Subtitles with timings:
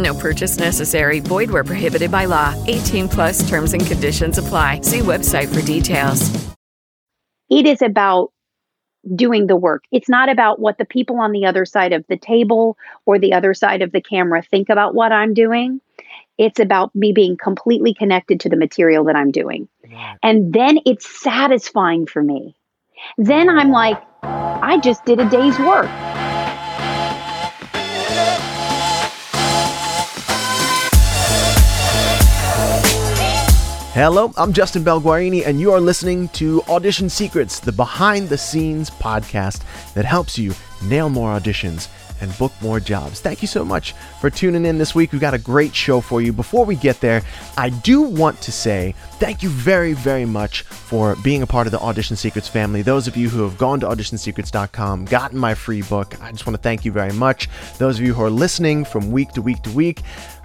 [0.00, 1.20] No purchase necessary.
[1.20, 2.54] Void where prohibited by law.
[2.66, 4.80] 18 plus terms and conditions apply.
[4.80, 6.30] See website for details.
[7.50, 8.32] It is about
[9.14, 9.84] doing the work.
[9.92, 13.32] It's not about what the people on the other side of the table or the
[13.32, 15.80] other side of the camera think about what I'm doing.
[16.38, 19.68] It's about me being completely connected to the material that I'm doing.
[20.22, 22.56] And then it's satisfying for me.
[23.18, 25.90] Then I'm like, I just did a day's work.
[33.92, 38.88] Hello, I'm Justin Guarini, and you are listening to Audition Secrets, the behind the scenes
[38.88, 41.88] podcast that helps you nail more auditions
[42.20, 43.20] and book more jobs.
[43.20, 45.10] Thank you so much for tuning in this week.
[45.10, 46.32] We've got a great show for you.
[46.32, 47.22] Before we get there,
[47.56, 51.72] I do want to say thank you very, very much for being a part of
[51.72, 52.82] the Audition Secrets family.
[52.82, 56.56] Those of you who have gone to auditionsecrets.com, gotten my free book, I just want
[56.56, 57.48] to thank you very much.
[57.78, 60.02] Those of you who are listening from week to week to week,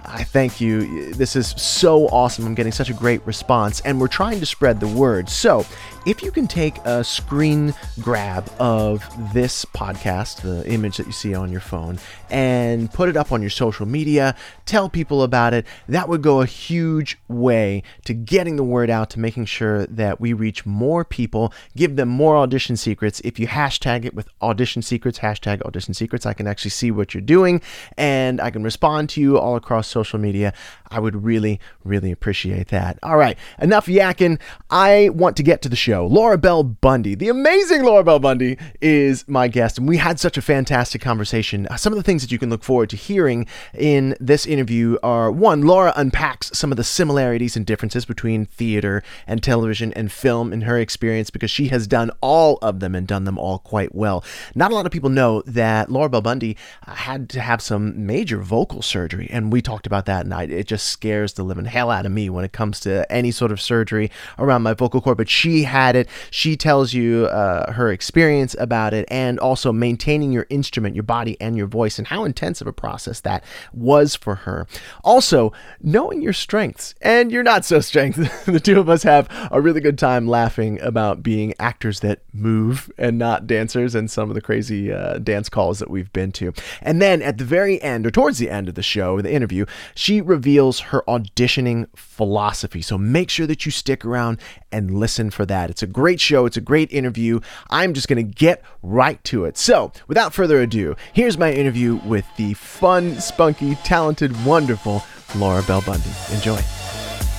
[0.08, 1.12] I thank you.
[1.12, 2.46] This is so awesome.
[2.46, 5.28] I'm getting such a great response, and we're trying to spread the word.
[5.28, 5.66] So,
[6.06, 9.04] if you can take a screen grab of
[9.34, 11.98] this podcast, the image that you see on your phone,
[12.30, 14.36] and put it up on your social media,
[14.66, 19.10] tell people about it, that would go a huge way to getting the word out,
[19.10, 23.20] to making sure that we reach more people, give them more audition secrets.
[23.24, 27.14] If you hashtag it with audition secrets, hashtag audition secrets, I can actually see what
[27.14, 27.60] you're doing
[27.96, 30.52] and I can respond to you all across social media.
[30.90, 32.98] I would really, really appreciate that.
[33.02, 34.38] All right, enough yakking.
[34.68, 36.06] I want to get to the show.
[36.06, 40.36] Laura Bell Bundy, the amazing Laura Bell Bundy, is my guest, and we had such
[40.36, 41.66] a fantastic conversation.
[41.68, 44.98] Uh, some of the things that you can look forward to hearing in this interview
[45.02, 50.12] are one, Laura unpacks some of the similarities and differences between theater and television and
[50.12, 53.60] film in her experience because she has done all of them and done them all
[53.60, 54.22] quite well.
[54.54, 58.06] Not a lot of people know that Laura Bell Bundy uh, had to have some
[58.06, 61.64] major vocal surgery, and we talked about that, and I, it just scares the living
[61.64, 65.00] hell out of me when it comes to any sort of surgery around my vocal
[65.00, 65.16] cord.
[65.16, 66.08] But she had it.
[66.30, 71.36] She tells you uh, her experience about it, and also maintaining your instrument, your body,
[71.40, 74.66] and your voice, and how intense of a process that was for her.
[75.04, 78.18] Also, knowing your strengths and your not so strengths.
[78.44, 82.90] the two of us have a really good time laughing about being actors that move
[82.98, 86.52] and not dancers, and some of the crazy uh, dance calls that we've been to.
[86.82, 89.66] And then at the very end, or towards the end of the show, the interview,
[89.94, 92.82] she reveals her auditioning philosophy.
[92.82, 94.40] So make sure that you stick around
[94.72, 95.70] and listen for that.
[95.70, 97.40] It's a great show, it's a great interview.
[97.70, 99.56] I'm just going to get right to it.
[99.56, 105.02] So, without further ado, here's my interview with the fun, spunky, talented, wonderful
[105.36, 106.10] Laura Bell Bundy.
[106.32, 106.56] Enjoy.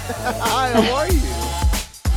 [0.09, 1.47] Hi, how are you?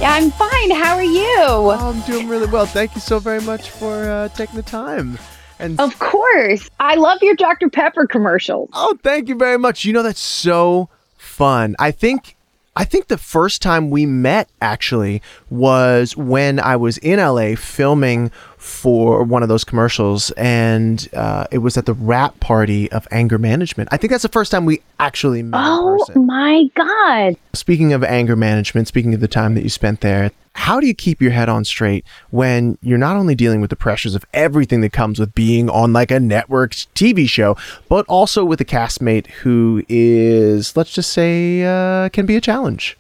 [0.00, 0.70] Yeah, I'm fine.
[0.70, 1.37] How are you?
[1.38, 2.64] Oh, I'm doing really well.
[2.64, 5.19] Thank you so very much for uh, taking the time.
[5.60, 6.69] And Of course.
[6.81, 7.69] I love your Dr.
[7.69, 8.71] Pepper commercials.
[8.72, 9.84] Oh, thank you very much.
[9.84, 11.76] You know that's so fun.
[11.78, 12.37] I think
[12.76, 18.31] I think the first time we met actually was when I was in LA filming
[18.60, 23.38] for one of those commercials, and uh, it was at the wrap party of anger
[23.38, 23.88] management.
[23.91, 25.59] I think that's the first time we actually met.
[25.59, 27.37] Oh my God.
[27.54, 30.94] Speaking of anger management, speaking of the time that you spent there, how do you
[30.94, 34.82] keep your head on straight when you're not only dealing with the pressures of everything
[34.82, 37.56] that comes with being on like a network TV show,
[37.88, 42.99] but also with a castmate who is, let's just say, uh, can be a challenge?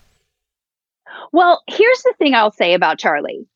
[1.32, 3.46] Well, here's the thing I'll say about Charlie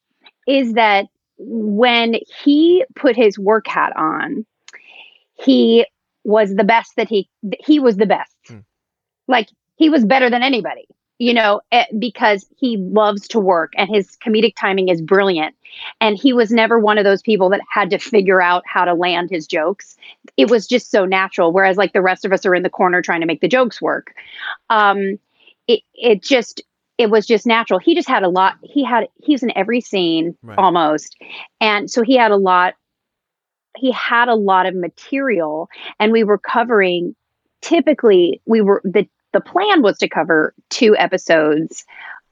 [0.47, 1.07] is that
[1.39, 4.47] when he put his work hat on,
[5.35, 5.87] he
[6.25, 7.29] was the best that he
[7.61, 8.35] he was the best.
[8.47, 8.59] Hmm.
[9.29, 10.87] Like he was better than anybody,
[11.19, 15.55] you know, eh, because he loves to work and his comedic timing is brilliant.
[16.01, 18.95] And he was never one of those people that had to figure out how to
[18.95, 19.97] land his jokes.
[20.37, 21.53] It was just so natural.
[21.53, 23.83] Whereas like the rest of us are in the corner trying to make the jokes
[23.83, 24.15] work.
[24.71, 25.19] Um,
[25.67, 26.63] it it just
[26.99, 27.79] it was just natural.
[27.79, 28.55] He just had a lot.
[28.63, 30.59] He had he's in every scene Right.
[30.59, 31.17] almost,
[31.61, 32.75] and so he had a lot.
[33.77, 35.69] He had a lot of material,
[35.99, 37.15] and we were covering.
[37.63, 41.85] Typically, we were the the plan was to cover two episodes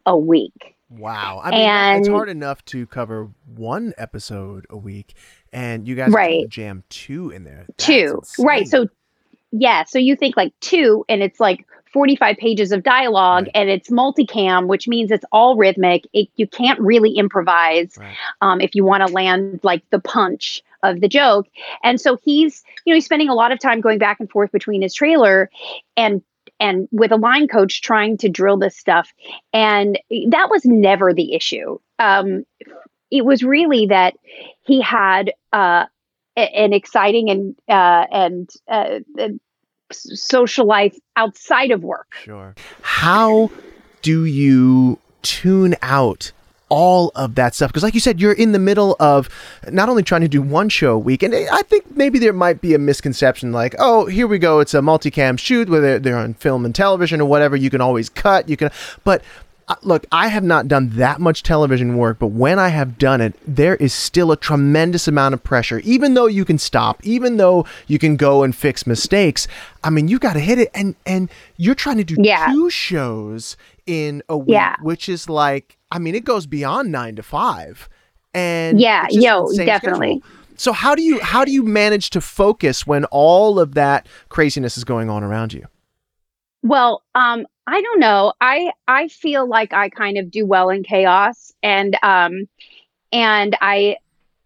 [0.06, 0.76] a week.
[0.90, 1.40] Wow.
[1.42, 5.14] I mean, it's hard enough to cover one episode a week,
[5.52, 6.48] and you guys are trying to Right.
[6.50, 7.64] jam two in there.
[7.66, 8.86] That's two right so
[9.52, 13.50] yeah so you think like two and it's like 45 pages of dialogue Right.
[13.54, 18.16] and it's multicam which means it's all rhythmic it, you can't really improvise Right.
[18.40, 21.46] um, if you want to land like the punch of the joke
[21.84, 24.50] and so he's you know he's spending a lot of time going back and forth
[24.52, 25.50] between his trailer
[25.96, 26.22] and
[26.60, 29.12] and with a line coach trying to drill this stuff
[29.52, 29.98] and
[30.30, 32.44] that was never the issue um,
[33.10, 34.14] it was really that
[34.64, 35.84] he had uh,
[36.36, 38.98] an exciting and uh, and uh,
[39.92, 42.14] social life outside of work.
[42.22, 42.54] Sure.
[42.82, 43.50] How
[44.02, 46.32] do you tune out
[46.68, 47.70] all of that stuff?
[47.70, 49.28] Because, like you said, you're in the middle of
[49.70, 52.32] not only trying to do one show a week, and eh, I think maybe there
[52.32, 55.98] might be a misconception like, oh, here we go, it's a multicam shoot where they're,
[55.98, 57.56] they're on film and television or whatever.
[57.56, 58.48] You can always cut.
[58.48, 58.70] You can,
[59.04, 59.22] but.
[59.82, 63.34] Look, I have not done that much television work, but when I have done it,
[63.46, 65.80] there is still a tremendous amount of pressure.
[65.80, 69.46] Even though you can stop, even though you can go and fix mistakes,
[69.84, 72.46] I mean, you got to hit it, and and you're trying to do Yeah.
[72.52, 74.76] two shows in a week, Yeah.
[74.82, 77.88] which is like, I mean, it goes beyond nine to five,
[78.34, 80.20] and Yeah, yo, definitely.
[80.20, 80.22] schedule.
[80.56, 84.76] So how do you how do you manage to focus when all of that craziness
[84.76, 85.66] is going on around you?
[86.62, 88.32] Well, um, I don't know.
[88.40, 92.48] I I feel like I kind of do well in chaos, and um,
[93.12, 93.96] and I.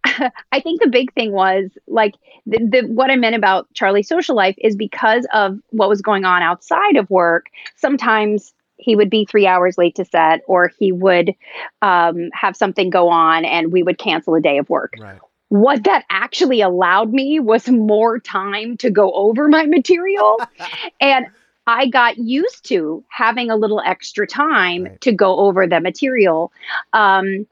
[0.53, 2.15] I think the big thing was like
[2.47, 6.25] the, the what I meant about Charlie's social life is because of what was going
[6.25, 7.47] on outside of work.
[7.75, 11.35] Sometimes he would be three hours late to set, or he would
[11.83, 14.93] um, have something go on, and we would cancel a day of work.
[15.01, 15.19] Right.
[15.49, 20.41] what that actually allowed me was more time to go over my material
[21.01, 21.27] and
[21.67, 25.01] i got used to having a little extra time Right.
[25.03, 26.53] to go over the material
[26.93, 27.47] um,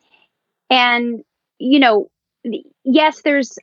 [0.71, 1.23] and
[1.59, 2.11] you know
[2.85, 3.59] yes there's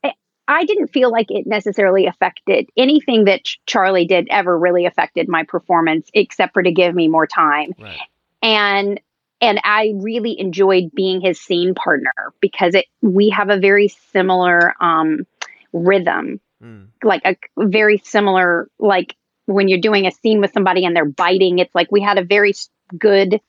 [0.48, 5.28] i didn't feel like it necessarily affected anything that Ch- charlie did ever really affected
[5.28, 8.00] my performance except for to give me more time Right.
[8.42, 9.00] and
[9.44, 14.76] and I really enjoyed being his scene partner because it we have a very similar
[14.80, 15.26] um,
[15.74, 16.90] rhythm, Mm.
[17.04, 19.16] like a very similar like
[19.52, 21.60] when you're doing a scene with somebody and they're biting.
[21.60, 22.54] It's like we had a very
[22.98, 23.40] good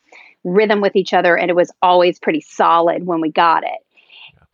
[0.44, 3.78] rhythm with each other, and it was always pretty solid when we got it.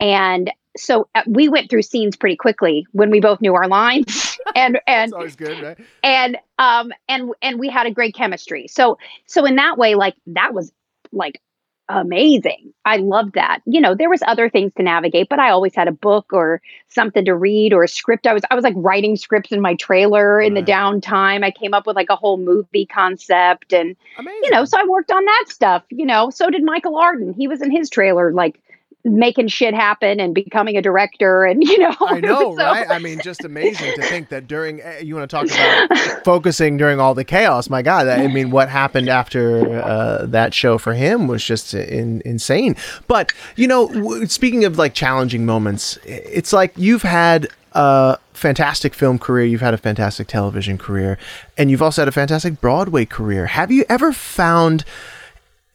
[0.00, 4.38] And so uh, we went through scenes pretty quickly when we both knew our lines,
[4.54, 5.78] and and always good, right?
[6.02, 10.14] and um and and we had a great chemistry so so in that way like
[10.26, 10.72] that was
[11.12, 11.40] like
[11.88, 12.72] amazing.
[12.84, 13.60] I loved that.
[13.66, 16.60] You know there was other things to navigate but i always had a book or
[16.88, 18.26] something to read or a script.
[18.26, 21.44] I was i was like writing scripts in my trailer in the downtime.
[21.44, 24.40] I came up with like a whole movie concept and Amazing.
[24.44, 26.30] you know so i worked on that stuff you know.
[26.30, 27.32] So did michael arden.
[27.32, 28.60] He was in his trailer like
[29.08, 32.86] making shit happen and becoming a director and you know I know, so- right?
[32.90, 36.76] I mean, just amazing to think that during eh, you want to talk about focusing
[36.76, 37.68] during all the chaos.
[37.70, 42.22] My God, I mean, what happened after uh, that show for him was just in,
[42.24, 42.76] insane.
[43.06, 48.94] But you know, w- speaking of like challenging moments, it's like you've had a fantastic
[48.94, 51.18] film career, you've had a fantastic television career,
[51.56, 53.46] and you've also had a fantastic Broadway career.
[53.46, 54.84] Have you ever found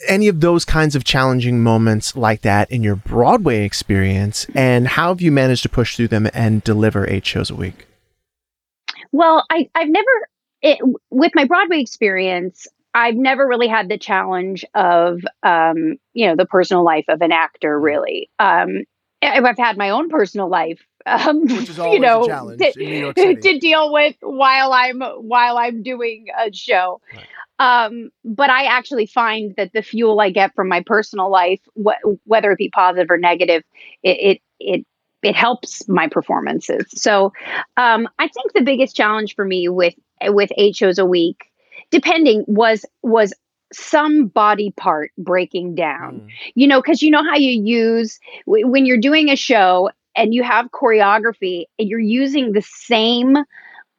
[0.08, 5.10] any of those kinds of challenging moments like that in your Broadway experience, and how
[5.10, 7.88] have you managed to push through them and deliver eight shows a week?
[9.12, 10.10] Well, I, I've never,
[10.62, 10.80] it,
[11.10, 16.46] with my Broadway experience, I've never really had the challenge of, um, you know, the
[16.46, 18.30] personal life of an actor, really.
[18.40, 18.84] Um,
[19.24, 22.80] I've had my own personal life, um, Which is always you know, a challenge to,
[22.80, 23.36] in New York City.
[23.36, 27.02] to deal with while I'm while I'm doing a show.
[27.60, 32.02] Um, but I actually find that the fuel I get from my personal life, wh-
[32.26, 33.64] whether it be positive or negative,
[34.02, 34.86] it it it,
[35.22, 36.86] it helps my performances.
[36.90, 37.32] So
[37.78, 41.46] um, I think the biggest challenge for me with with eight shows a week,
[41.92, 43.34] depending, was was
[43.72, 46.22] some body part breaking down.
[46.22, 46.28] Mm.
[46.56, 50.34] You know, because you know how you use w- when you're doing a show and
[50.34, 53.38] you have choreography and you're using the same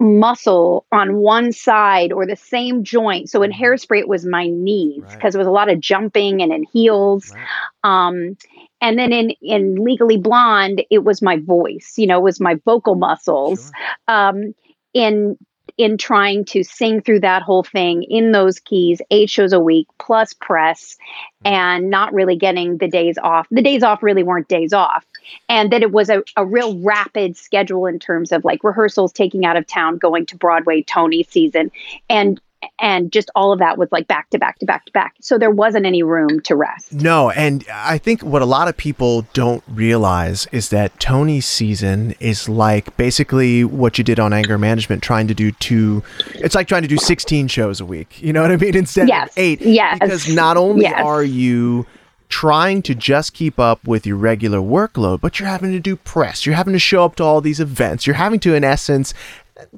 [0.01, 3.31] muscle on one side or the same joint.
[3.31, 3.53] So in Mhm.
[3.53, 5.19] hairspray, it was my knees Right.
[5.19, 7.33] because there was a lot of jumping and in heels.
[7.33, 7.51] Right.
[7.85, 8.37] Um,
[8.81, 11.95] and then in in Legally Blonde, it was my voice.
[11.97, 13.71] You know, it was my vocal muscles.
[13.71, 13.95] Sure.
[14.09, 14.55] Um,
[14.93, 15.37] in
[15.77, 19.89] in trying to sing through that whole thing in those keys, eight shows a week
[19.99, 20.97] plus press,
[21.45, 21.55] mm-hmm.
[21.55, 23.47] and not really getting the days off.
[23.51, 25.05] The days off really weren't days off.
[25.49, 29.47] And that it was a, a real rapid schedule in terms of like rehearsals, taking
[29.47, 31.71] out of town, going to Broadway, Tony season,
[32.11, 32.41] and
[32.81, 35.15] and just all of that was like back to back to back to back.
[35.21, 36.93] So there wasn't any room to rest.
[36.93, 42.15] No, and I think what a lot of people don't realize is that Tony's season
[42.21, 46.03] is like basically what you did on anger management, trying to do two.
[46.35, 48.23] It's like trying to do sixteen shows a week.
[48.23, 48.77] You know what I mean?
[48.77, 49.29] Instead Yes.
[49.31, 49.61] of eight.
[49.61, 49.99] Yes.
[50.01, 51.03] Because not only Yes.
[51.05, 51.87] are you
[52.31, 56.45] trying to just keep up with your regular workload, but you're having to do press.
[56.45, 58.07] You're having to show up to all these events.
[58.07, 59.15] You're having to, in essence,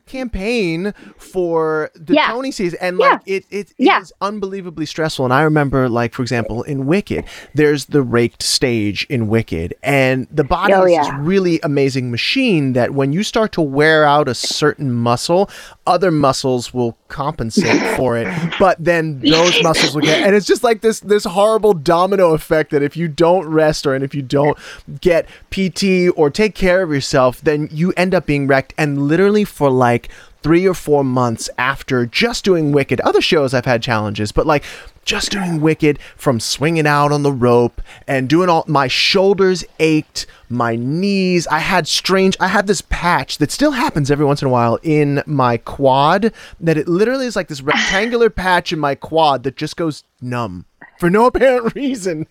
[0.07, 2.29] campaign for the Yeah.
[2.29, 3.11] Tony season, and Yeah.
[3.11, 4.01] like it, it, it Yeah.
[4.01, 5.25] is unbelievably stressful.
[5.25, 10.27] And I remember, like for example, in Wicked, there's the raked stage in Wicked, and
[10.31, 11.03] the body Oh, is yeah.
[11.03, 15.51] this really amazing machine that when you start to wear out a certain muscle,
[15.87, 18.27] other muscles will compensate for it,
[18.59, 22.71] but then those muscles will get, and it's just like this this horrible domino effect
[22.71, 24.57] that if you don't rest or and if you don't
[25.01, 29.45] get PT or take care of yourself, then you end up being wrecked, and literally
[29.45, 30.09] for like
[30.43, 33.01] three or four months after just doing Wicked.
[33.01, 34.63] Other shows I've had challenges, but like
[35.05, 40.27] just doing Wicked from swinging out on the rope and doing all my shoulders ached,
[40.49, 41.47] my knees.
[41.47, 44.79] I had strange, I had this patch that still happens every once in a while
[44.83, 49.57] in my quad that it literally is like this rectangular patch in my quad that
[49.57, 50.67] just goes numb
[50.99, 52.27] for no apparent reason.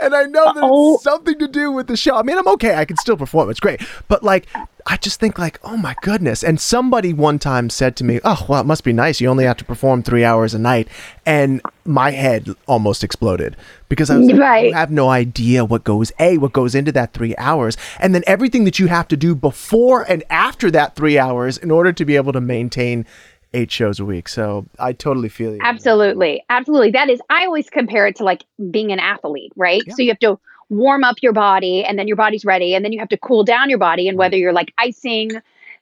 [0.00, 0.94] And I know that Oh.
[0.94, 2.16] it's something to do with the show.
[2.16, 2.74] I mean, I'm okay.
[2.76, 3.50] I can still perform.
[3.50, 3.80] It's great.
[4.08, 4.46] But like,
[4.86, 6.42] I just think like, oh my goodness.
[6.44, 9.20] And somebody one time said to me, "Oh, well, it must be nice.
[9.20, 10.88] You only have to perform three hours a night."
[11.24, 13.56] And my head almost exploded
[13.88, 14.66] because I was like, Right.
[14.66, 18.24] you have no idea what goes a what goes into that three hours, and then
[18.26, 22.04] everything that you have to do before and after that three hours in order to
[22.04, 23.06] be able to maintain
[23.54, 24.28] eight shows a week.
[24.28, 25.60] So I totally feel you.
[25.62, 26.44] Absolutely.
[26.50, 26.90] Absolutely.
[26.90, 29.82] That is, I always compare it to like being an athlete, right?
[29.90, 32.92] So you have to warm up your body and then your body's ready and then
[32.92, 34.08] you have to cool down your body.
[34.08, 35.30] And whether you're like icing,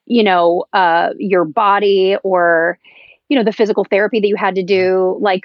[0.07, 2.79] you know, uh, your body or,
[3.29, 5.45] you know, the physical therapy that you had to do, like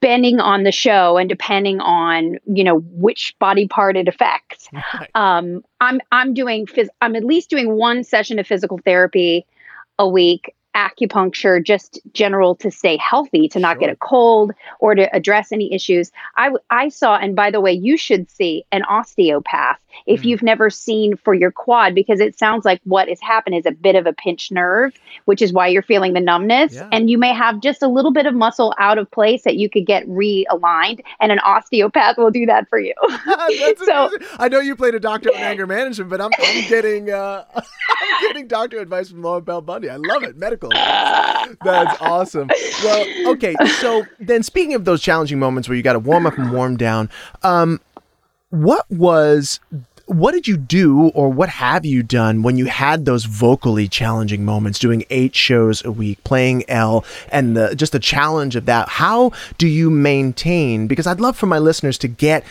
[0.00, 4.68] depending on the show and depending on, you know, which body part it affects.
[5.14, 9.44] Um, I'm, I'm doing, phys- I'm at least doing one session of physical therapy
[9.98, 15.12] a week acupuncture just general to stay healthy to not get a cold or to
[15.14, 19.80] address any issues I, I saw and by the way you should see an osteopath
[20.06, 23.66] if you've never seen for your quad because it sounds like what has happened is
[23.66, 26.88] a bit of a pinched nerve which is why you're feeling the numbness Yeah.
[26.92, 29.68] and you may have just a little bit of muscle out of place that you
[29.68, 32.94] could get realigned and an osteopath will do that for you
[33.84, 34.28] So- amazing.
[34.38, 37.62] I know you played a doctor on anger management, but I'm, I'm getting uh, I'm
[38.22, 39.88] getting doctor advice from laura Bell Bundy.
[39.90, 40.36] I love it.
[40.36, 42.48] Medical That's awesome.
[42.84, 43.54] Well, okay.
[43.80, 46.76] So then, speaking of those challenging moments where you got to warm up and warm
[46.76, 47.10] down,
[47.42, 47.80] um,
[48.50, 49.60] what was
[50.10, 54.44] what did you do or what have you done when you had those vocally challenging
[54.44, 58.88] moments doing eight shows a week playing Elle and the just the challenge of that?
[58.88, 62.44] How do you maintain because i'd love for my listeners to get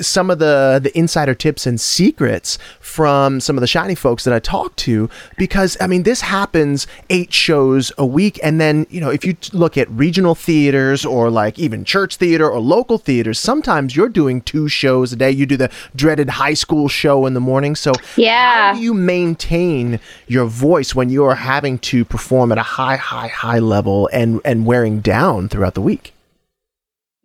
[0.00, 4.34] some of the the insider tips and secrets from some of the shiny folks that
[4.34, 9.00] i talk to because i mean this happens eight shows a week and then you
[9.00, 13.38] know if you look at regional theaters or like even church theater or local theaters
[13.38, 15.30] sometimes you're doing two shows a day.
[15.30, 18.72] You do the dreaded high school show in the morning so Yeah.
[18.72, 22.96] how do you maintain your voice when you are having to perform at a high
[22.96, 26.12] high high level and and wearing down throughout the week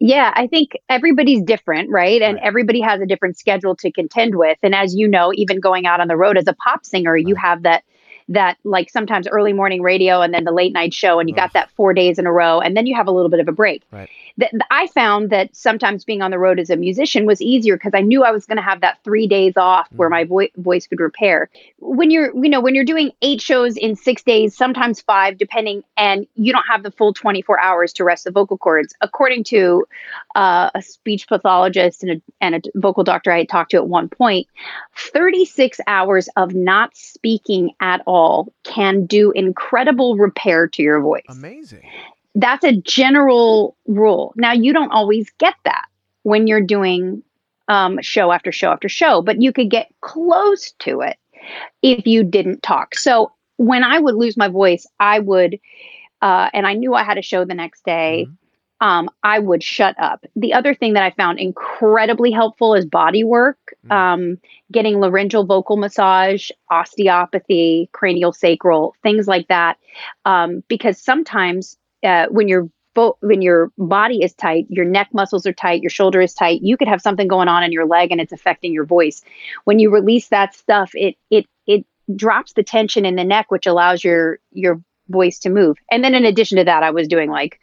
[0.02, 2.22] Yeah, I think everybody's different, right?
[2.22, 4.58] And everybody has a different schedule to contend with.
[4.64, 7.36] And as you know, even going out on the road as a pop singer, you
[7.36, 7.84] have that
[8.30, 11.52] that like sometimes early morning radio and then the late night show and you got
[11.54, 13.52] that 4 days in a row and then you have a little bit of a
[13.52, 13.82] break.
[13.92, 14.10] Right.
[14.39, 17.93] Th- I found that sometimes being on the road as a musician was easier because
[17.93, 20.88] I knew I was going to have that 3 days off where my vo- voice
[20.88, 21.50] could repair.
[21.79, 25.84] When you're you know, when you're doing 8 shows in 6 days, sometimes 5 depending
[25.98, 28.93] and you don't have the full 24 hours to rest the vocal cords.
[29.01, 29.86] According to
[30.36, 33.88] uh, a speech pathologist and a, and a vocal doctor I had talked to at
[33.88, 34.48] one point,
[34.96, 41.24] 36 hours of not speaking at all can do incredible repair to your voice.
[41.29, 41.84] amazing
[42.36, 44.34] That's a general rule.
[44.36, 45.86] Now, you don't always get that
[46.24, 47.24] when you're doing
[47.68, 51.18] um, show after show after show, but you could get close to it
[51.82, 52.96] if you didn't talk.
[52.96, 55.60] So when I would lose my voice, I would,
[56.22, 58.28] uh, and I knew I had a show the next day.
[58.82, 60.26] um, I would shut up.
[60.38, 63.58] The other thing that I found incredibly helpful is body work,
[63.88, 63.92] Mm.
[63.94, 64.38] um,
[64.72, 69.78] getting laryngeal vocal massage, osteopathy, cranial sacral, things like that.
[70.24, 72.70] Um, because sometimes uh, when your
[73.22, 76.75] when your body is tight, your neck muscles are tight, your shoulder is tight, you
[76.75, 79.22] could have something going on in your leg and it's affecting your voice.
[79.63, 83.68] When you release that stuff, it it it drops the tension in the neck, which
[83.68, 85.77] allows your your voice to move.
[85.89, 87.60] And then in addition to that, I was doing like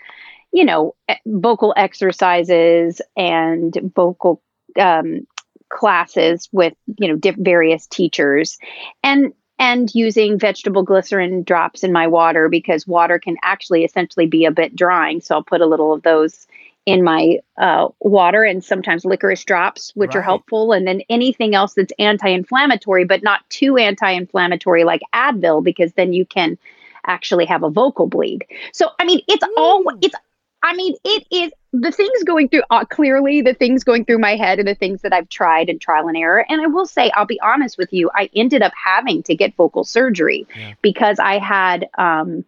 [0.52, 0.94] you know,
[1.26, 4.42] vocal exercises and vocal
[4.80, 5.26] um,
[5.68, 8.56] classes with you know diff- various teachers,
[9.02, 14.44] and and using vegetable glycerin drops in my water because water can actually essentially be
[14.44, 15.20] a bit drying.
[15.20, 16.46] So I'll put a little of those
[16.84, 20.72] in my uh, water and sometimes licorice drops, which are helpful.
[20.72, 25.92] And then anything else that's anti inflammatory, but not too anti inflammatory like Advil, because
[25.94, 26.56] then you can
[27.04, 28.46] actually have a vocal bleed.
[28.72, 30.14] So, I mean, it's all, it's,
[30.62, 34.36] I mean, it is the things going through, uh, clearly the things going through my
[34.36, 36.44] head and the things that I've tried and trial and error.
[36.48, 39.54] And I will say, I'll be honest with you, I ended up having to get
[39.56, 40.74] vocal surgery Yeah.
[40.82, 42.44] because I had, um,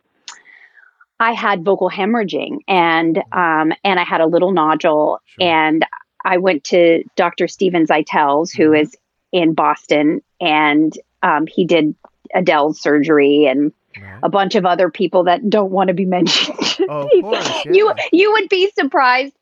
[1.21, 5.49] I had vocal hemorrhaging and um, and I had a little nodule Sure.
[5.49, 5.85] and
[6.25, 7.49] I went to Dr.
[7.49, 8.83] Steven Zeitels, who Mhm.
[8.83, 8.97] is
[9.33, 11.95] in Boston, and um, he did
[12.35, 14.21] Adele's surgery and Right.
[14.23, 16.59] a bunch of other people that don't want to be mentioned.
[16.91, 18.05] Oh, course, You yeah.
[18.13, 19.35] you would be surprised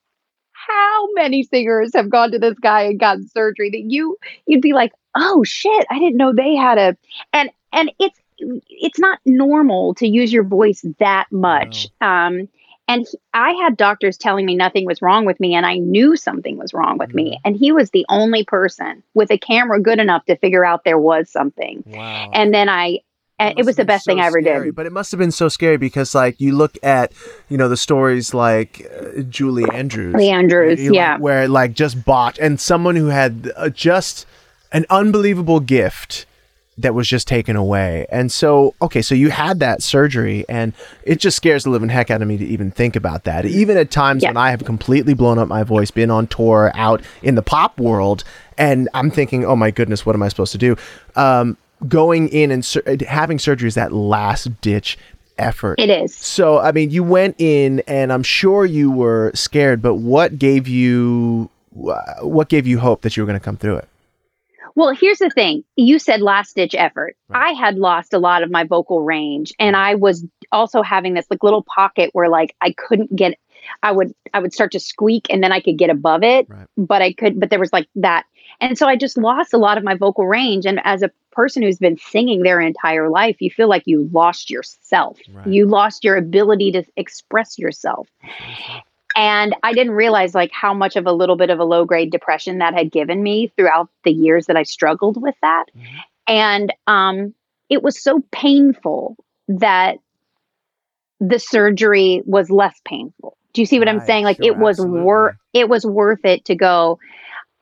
[0.52, 4.72] how many singers have gone to this guy and gotten surgery that you you'd be
[4.72, 6.96] like, oh shit, I didn't know they had a
[7.32, 11.88] and and it's it's not normal to use your voice that much.
[12.00, 12.48] Um
[12.88, 16.16] and he, I had doctors telling me nothing was wrong with me, and I knew
[16.16, 17.40] something was wrong with me.
[17.44, 20.98] And he was the only person with a camera good enough to figure out there
[20.98, 21.82] was something.
[21.86, 22.30] Wow.
[22.32, 23.00] And then I,
[23.38, 24.74] and it must was the best thing I ever scary, did.
[24.74, 27.12] But it must have been so scary because, like, you look at,
[27.48, 30.14] you know, the stories like uh, Julie Andrews.
[30.14, 31.18] Lee Andrews, you know, yeah.
[31.18, 34.26] Where, like, just botched and someone who had uh, just
[34.72, 36.26] an unbelievable gift
[36.78, 38.06] that was just taken away.
[38.10, 40.74] And so, okay, so you had that surgery, and
[41.04, 43.46] it just scares the living heck out of me to even think about that.
[43.46, 44.28] Even at times Yeah.
[44.30, 47.78] when I have completely blown up my voice, been on tour out in the pop
[47.78, 48.24] world,
[48.58, 50.76] and I'm thinking, oh my goodness, what am I supposed to do?
[51.14, 51.56] Um,
[51.88, 54.98] going in and sur- uh, having surgery is that last ditch
[55.38, 55.78] effort.
[55.78, 56.14] It is.
[56.14, 60.68] So, I mean, you went in, and I'm sure you were scared, but what gave
[60.68, 63.88] you what gave you hope that you were going to come through it?
[64.76, 65.64] Well, here's the thing.
[65.76, 67.16] You said last ditch effort.
[67.30, 71.26] I had lost a lot of my vocal range and I was also having this
[71.30, 73.38] like little pocket where like I couldn't get
[73.82, 76.66] I would I would start to squeak and then I could get above it, Right.
[76.76, 78.24] but I could but there was like that.
[78.60, 81.62] And so I just lost a lot of my vocal range and as a person
[81.62, 85.18] who's been singing their entire life, you feel like you lost yourself.
[85.32, 85.46] Right.
[85.46, 88.08] You lost your ability to express yourself.
[89.14, 92.10] And I didn't realize like how much of a little bit of a low grade
[92.10, 95.64] depression that had given me throughout the years that I struggled with that.
[96.26, 97.34] And um,
[97.70, 99.16] it was so painful
[99.48, 99.96] that
[101.20, 103.36] the surgery was less painful.
[103.56, 104.24] Do you see what I'm saying?
[104.24, 106.98] Like sure, it was worth it was worth it to go.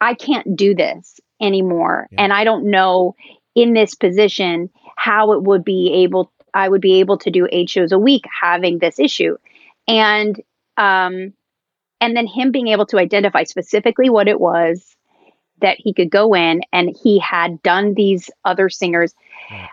[0.01, 2.23] I can't do this anymore, Yeah.
[2.23, 3.15] and I don't know
[3.55, 6.33] in this position how it would be able.
[6.53, 9.37] I would be able to do eight shows a week having this issue,
[9.87, 10.41] and
[10.77, 11.33] um,
[12.01, 14.97] and then him being able to identify specifically what it was
[15.61, 19.15] that he could go in and he had done these other singers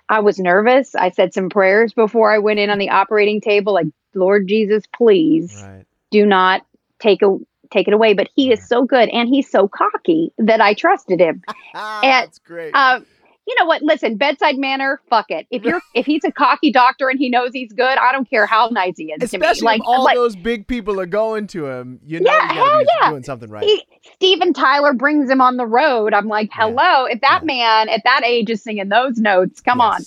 [0.10, 3.74] i was nervous i said some prayers before i went in on the operating table
[3.74, 5.86] like lord jesus please Right.
[6.12, 6.66] Do not
[7.00, 7.38] take a
[7.72, 11.20] take it away but he is so good and he's so cocky that i trusted
[11.20, 11.42] him
[12.04, 12.76] And, that's great.
[12.76, 13.06] um,
[13.48, 17.10] you know what listen bedside manner fuck it if you're if he's a cocky doctor
[17.10, 19.88] and he knows he's good i don't care how nice he is Especially like if
[19.88, 23.10] all like those big people are going to him, you know Yeah, hell yeah.
[23.10, 23.66] doing something right.
[23.66, 23.84] he,
[24.16, 26.14] Steven Tyler brings him on the road.
[26.14, 26.66] I'm like, Yeah.
[26.68, 27.46] hello, if that Yeah.
[27.48, 30.02] man at that age is singing those notes, come on.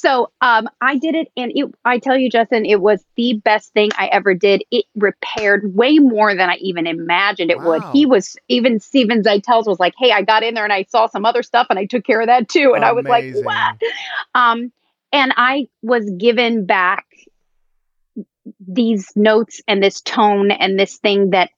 [0.00, 3.72] So um, I did it, and it, I tell you, Justin, it was the best
[3.72, 4.62] thing I ever did.
[4.70, 7.82] It repaired way more than I even imagined it would.
[7.92, 11.08] He was even Steven Zeitels was like, "Hey, I got in there and I saw
[11.08, 13.76] some other stuff, and I took care of that too." And I was like, "What?"
[14.36, 14.70] Um,
[15.12, 17.04] and I was given back
[18.60, 21.50] these notes and this tone and this thing that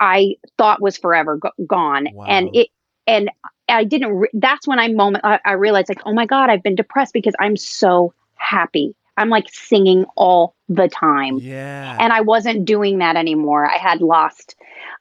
[0.00, 2.08] I thought was forever go- gone.
[2.12, 2.24] Wow.
[2.26, 2.68] And it,
[3.06, 3.30] and
[3.70, 6.62] I didn't, re- that's when I moment, I, I realized like, oh my God, I've
[6.62, 8.94] been depressed because I'm so happy.
[9.16, 11.38] I'm like singing all the time.
[11.38, 11.96] Yeah.
[12.00, 13.68] And I wasn't doing that anymore.
[13.68, 14.54] I had lost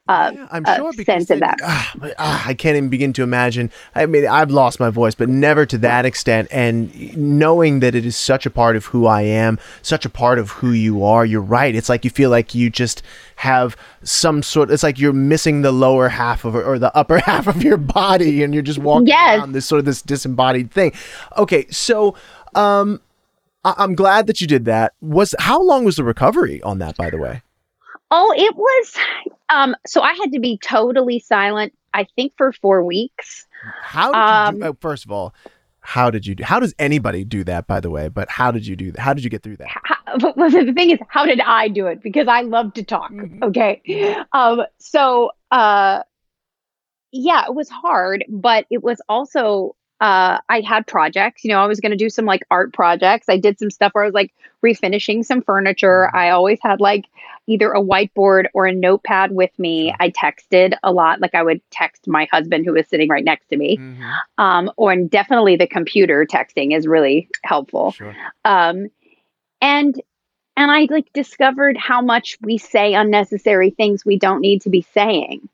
[0.08, 1.58] uh, Yeah, I'm a sure because sense of that.
[1.96, 3.70] but, ah, I can't even begin to imagine.
[3.94, 6.48] I mean, I've lost my voice, but never to that extent.
[6.52, 10.40] And knowing that it is such a part of who I am, such a part
[10.40, 11.76] of who you are, you're right.
[11.76, 13.04] It's like you feel like you just
[13.36, 14.72] have some sort.
[14.72, 18.42] It's like you're missing the lower half of or the upper half of your body,
[18.42, 19.38] and you're just walking Yes.
[19.38, 20.94] around this sort of this disembodied thing.
[21.38, 22.16] Okay, so.
[22.56, 23.00] um
[23.64, 24.94] I- I'm glad that you did that.
[25.02, 27.42] Was how long was the recovery on that, by the way?
[28.12, 28.96] Oh, it was.
[29.50, 31.74] Um, so I had to be totally silent.
[31.94, 33.48] I think for four weeks.
[33.82, 35.34] How did you do, Um, oh, first of all,
[35.82, 36.44] how did you do?
[36.44, 38.08] How does anybody do that, by the way?
[38.10, 39.02] But how did you do that?
[39.02, 39.68] How did you get through that?
[39.84, 42.02] How, but the thing is, how did I do it?
[42.02, 43.12] Because I love to talk.
[43.12, 43.44] Mm-hmm.
[43.44, 44.16] Okay.
[44.34, 44.64] Um.
[44.78, 46.04] So, uh,
[47.12, 49.76] yeah, it was hard, but it was also.
[50.02, 53.28] Uh, I had projects, you know, I was going to do some like art projects.
[53.28, 54.34] I did some stuff where I was like
[54.64, 56.08] refinishing some furniture.
[56.08, 56.18] Mm-hmm.
[56.18, 57.06] I always had like
[57.48, 59.94] either a whiteboard or a notepad with me.
[60.00, 61.20] I texted a lot.
[61.20, 63.78] Like I would text my husband who was sitting right next to me.
[63.78, 64.04] Mm-hmm.
[64.38, 67.92] Um, or and definitely the computer texting is really helpful.
[67.92, 68.16] Sure.
[68.46, 68.88] Um,
[69.62, 70.00] and
[70.56, 74.82] and I like discovered how much we say unnecessary things we don't need to be
[74.94, 75.48] saying.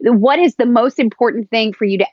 [0.00, 2.06] What is the most important thing for you to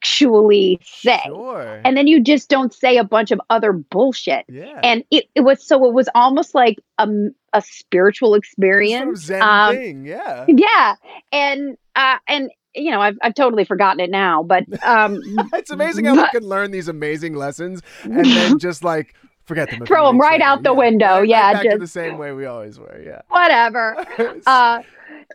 [0.00, 1.20] actually say?
[1.26, 1.80] Sure.
[1.84, 4.44] And then you just don't say a bunch of other bullshit.
[4.48, 4.78] yeah.
[4.82, 7.08] And it, it was so it was almost like a,
[7.52, 9.30] a spiritual It's sort of experience.
[9.30, 10.04] Um, thing.
[10.06, 10.44] Yeah.
[10.48, 10.94] yeah.
[11.32, 15.18] And uh and you know, I've I've totally forgotten it now, but um
[15.52, 19.14] it's amazing how we can learn these amazing lessons and then just like
[19.46, 19.84] forget them.
[19.84, 20.78] Throw them right out the Yeah.
[20.78, 21.06] window.
[21.06, 23.00] Right- right Yeah, to just- the same way we always were.
[23.04, 23.22] Yeah.
[23.28, 23.96] whatever.
[24.46, 24.82] uh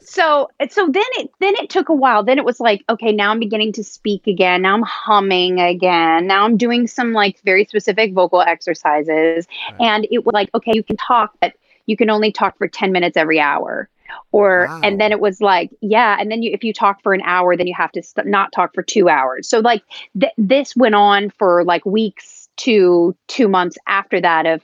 [0.01, 2.23] so so then it then it took a while.
[2.23, 4.61] Then it was like okay now i'm beginning to speak again.
[4.63, 6.27] Now i'm humming again.
[6.27, 9.47] Now i'm doing some like very specific vocal exercises.
[9.79, 11.53] And it was like okay you can talk but
[11.85, 13.89] you can only talk for 10 minutes every hour.
[14.31, 14.81] Or Wow.
[14.83, 17.55] and then it was like yeah and then you if you talk for an hour
[17.55, 19.47] then you have to st- not talk for two hours.
[19.47, 19.83] So like
[20.19, 24.63] th- this went on for like weeks to two months after that of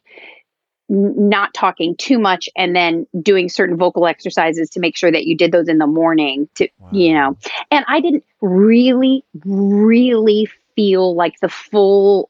[0.90, 5.38] not talking too much and then doing certain vocal exercises to make sure that you
[5.38, 7.38] did those in the morning to you know
[7.70, 12.30] and i didn't really really feel like the full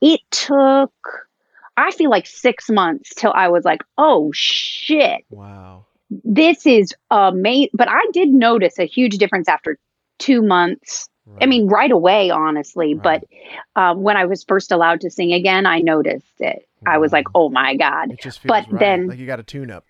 [0.00, 0.92] it took
[1.76, 5.86] i feel like 6 months till i was like oh shit Wow.
[6.08, 9.76] this is amazing but i did notice a huge difference after
[10.20, 11.08] 2 months
[11.40, 12.94] I mean, right away, honestly.
[12.94, 13.22] Right.
[13.74, 16.66] But um, when I was first allowed to sing again, I noticed it.
[16.86, 17.32] I was like, mm.
[17.34, 18.12] oh my God.
[18.12, 18.80] it just feels but right.
[18.80, 19.84] then- like you got a tune up.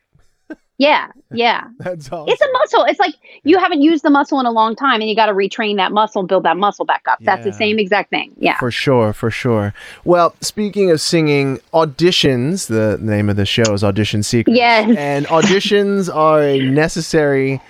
[0.80, 1.64] Yeah, yeah.
[1.80, 2.28] That's awesome.
[2.32, 2.84] It's a muscle.
[2.84, 5.32] It's like you haven't used the muscle in a long time and you got to
[5.32, 7.18] retrain that muscle and build that muscle back up.
[7.20, 8.32] That's the same exact thing.
[8.38, 8.56] Yeah.
[8.58, 9.74] For sure, for sure.
[10.04, 14.56] Well, speaking of singing, auditions, the name of the show is Audition Secrets.
[14.56, 14.96] Yes.
[14.96, 17.60] And auditions are a necessary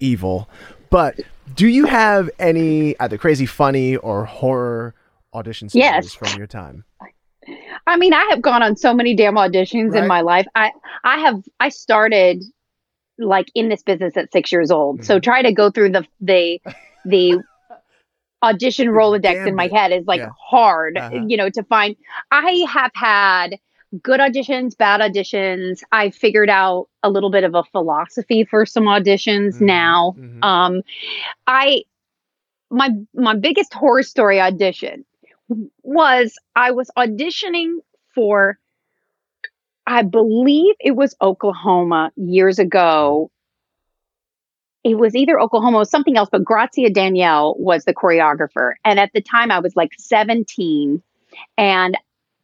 [0.00, 0.50] evil.
[0.90, 1.20] But
[1.54, 4.92] do you have any either crazy, funny, or horror
[5.32, 6.14] audition stories Yes.
[6.14, 6.84] from your time?
[7.86, 10.02] I mean, I have gone on so many damn auditions Right.
[10.02, 10.46] in my life.
[10.54, 10.72] I
[11.04, 12.42] I have I started
[13.18, 14.96] like in this business at 6 years old.
[14.98, 15.04] Mm-hmm.
[15.04, 16.60] So try to go through the the
[17.04, 17.42] the
[18.42, 20.30] audition Rolodex in my head is like Yeah.
[20.50, 21.24] hard, Uh-huh.
[21.26, 21.96] you know, to find
[22.30, 23.56] I have had
[24.02, 25.80] good auditions, bad auditions.
[25.92, 29.60] I figured out a little bit of a philosophy for some auditions Mhm.
[29.62, 30.14] now.
[30.18, 30.44] Mhm.
[30.44, 30.82] Um
[31.46, 31.84] I
[32.70, 35.04] my my biggest horror story audition
[35.82, 37.76] was I was auditioning
[38.14, 38.58] for
[39.86, 43.30] I believe it was Oklahoma years ago.
[44.82, 48.74] It was either Oklahoma or something else, but Graciela Daniele was the choreographer.
[48.84, 51.02] And at the time I was like 17
[51.56, 51.96] and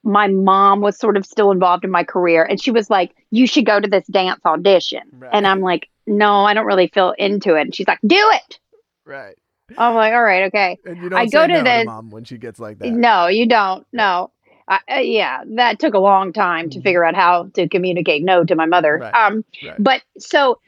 [0.04, 3.46] my mom was sort of still involved in my career and she was like, "You
[3.46, 5.30] should go to this dance audition." Right.
[5.32, 8.58] And I'm like, "No, I don't really feel into it." And she's like, "Do it."
[9.04, 9.36] Right.
[9.78, 12.24] I'm like, "All right, okay." And you don't I go to no this- mom when
[12.24, 12.90] she gets like that.
[12.90, 13.86] No, you don't.
[13.92, 14.30] No.
[14.68, 16.82] I, uh, yeah, that took a long time to Mhm.
[16.84, 18.98] figure out how to communicate no to my mother.
[19.02, 19.74] Right, Um, right.
[19.78, 20.60] but so,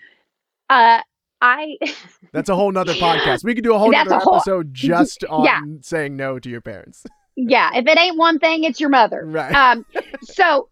[0.68, 1.00] uh,
[1.40, 1.76] I
[2.32, 3.44] That's a whole nother podcast.
[3.44, 5.60] We could do a whole That's nother a whole- episode just on Yeah.
[5.82, 7.06] saying no to your parents.
[7.36, 9.22] yeah, if it ain't one thing, it's your mother.
[9.26, 9.54] Right.
[9.54, 9.86] Um,
[10.22, 10.68] so,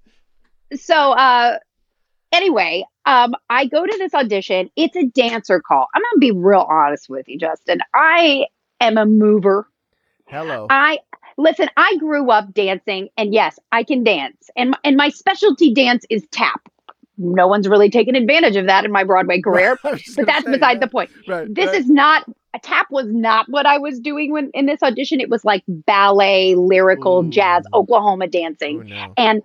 [0.74, 1.58] so, uh,
[2.32, 4.70] anyway, um, I go to this audition.
[4.76, 5.86] It's a dancer call.
[5.94, 7.80] I'm gonna be real honest with you, Justin.
[7.94, 8.46] I
[8.80, 9.68] am a mover.
[10.26, 10.66] Hello.
[10.70, 10.98] I
[11.36, 11.68] listen.
[11.76, 14.50] I grew up dancing, and yes, I can dance.
[14.56, 16.68] And and my specialty dance is tap.
[17.18, 20.26] No one's really taken advantage of that in my Broadway career, I was just but
[20.26, 20.78] that's say, beside yeah.
[20.80, 21.10] the point.
[21.28, 21.52] Right.
[21.52, 21.76] This right.
[21.76, 25.20] is not a tap was not what I was doing when in this audition.
[25.20, 27.30] It was like ballet, lyrical, Ooh.
[27.30, 29.12] jazz, Oklahoma dancing, no.
[29.16, 29.42] and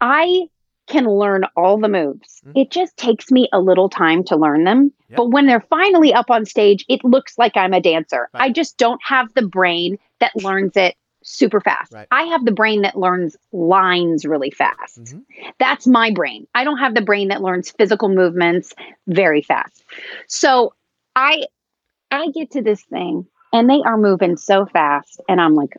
[0.00, 0.48] I
[0.90, 2.42] can learn all the moves.
[2.46, 2.52] Mhm.
[2.62, 4.92] It just takes me a little time to learn them.
[5.08, 5.16] Yep.
[5.16, 8.28] But when they're finally up on stage, it looks like I'm a dancer.
[8.34, 8.42] Right.
[8.44, 11.92] I just don't have the brain that learns it super fast.
[11.92, 12.08] Right.
[12.10, 15.02] I have the brain that learns lines really fast.
[15.02, 15.22] Mhm.
[15.58, 16.46] That's my brain.
[16.54, 18.74] I don't have the brain that learns physical movements
[19.06, 19.84] very fast.
[20.26, 20.74] So
[21.16, 21.44] I
[22.10, 25.76] I get to this thing and they are moving so fast and I'm like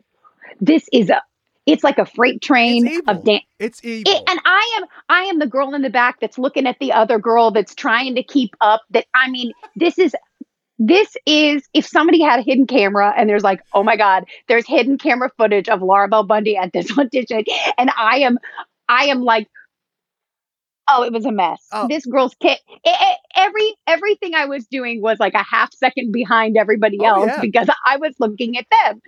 [0.60, 1.20] this is a
[1.66, 4.12] it's like a freight train It's of dance It's evil.
[4.12, 6.92] it, and I am I am the girl in the back that's looking at the
[6.92, 8.82] other girl that's trying to keep up.
[8.90, 10.14] That I mean, this is
[10.78, 14.66] this is if somebody had a hidden camera and there's like, oh my god, there's
[14.66, 17.44] hidden camera footage of Laura Bell Bundy at this audition,
[17.78, 18.38] and I am
[18.88, 19.48] I am like.
[20.88, 21.64] Oh, it was a mess.
[21.72, 21.86] Oh.
[21.88, 22.58] This girl's kit.
[23.36, 27.40] every everything I was doing was like a half second behind everybody Oh, else yeah.
[27.40, 29.00] because I was looking at them.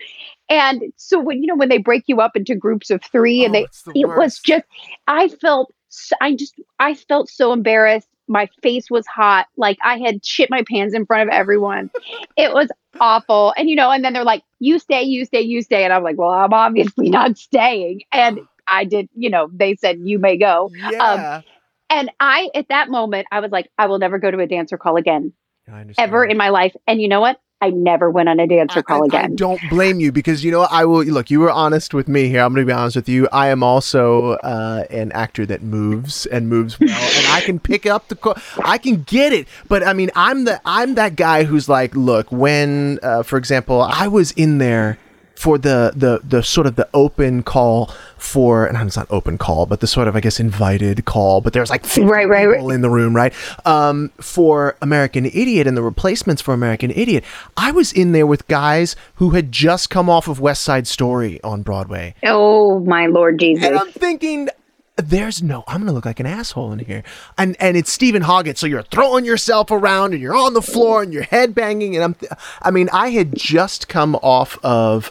[0.49, 3.55] And so when you know when they break you up into groups of three and
[3.57, 4.65] Oh, they the it was just
[5.07, 5.73] i felt
[6.21, 10.65] I just i felt so embarrassed my face was hot like i had shit my
[10.69, 11.91] pants in front of everyone
[12.37, 12.69] it was
[13.01, 15.93] awful and you know and then they're like you stay you stay you stay and
[15.93, 20.19] i'm like well i'm obviously not staying and i did you know they said you
[20.19, 21.41] may go um, yeah.
[21.91, 24.77] And i at that moment i was like i will never go to a dancer
[24.79, 25.33] call again
[25.69, 26.09] I understand.
[26.09, 28.83] ever in my life and you know what i never went on a dancer I-
[28.83, 30.73] call I, I again don't blame you because you know what?
[30.73, 31.31] I will look.
[31.31, 32.41] You were honest with me here.
[32.43, 33.29] I'm going to be honest with you.
[33.33, 37.87] I am also uh, an actor that moves and moves well, and I can pick
[37.87, 38.17] up the.
[38.17, 38.35] Call.
[38.65, 42.31] I can get it, but I mean, I'm the I'm that guy who's like, look,
[42.31, 44.99] when, uh, for example, I was in there
[45.37, 49.67] for the the the sort of the open call for and it's not open call
[49.67, 52.55] but the sort of i guess invited call but there's like 50 Right, right, right.
[52.57, 53.33] people in the room right?
[53.67, 57.25] Um for american idiot and the replacements for american idiot.
[57.57, 61.43] I was in there with guys who had just come off of west side story
[61.43, 62.15] on broadway.
[62.25, 63.65] Oh my lord jesus.
[63.65, 64.49] And i'm thinking
[64.97, 67.03] there's no i'm gonna look like an asshole in here.
[67.37, 71.03] And and it's steven hoggett so you're throwing yourself around and you're on the floor
[71.03, 75.11] and you're head banging and i'm th- i mean i had just come off of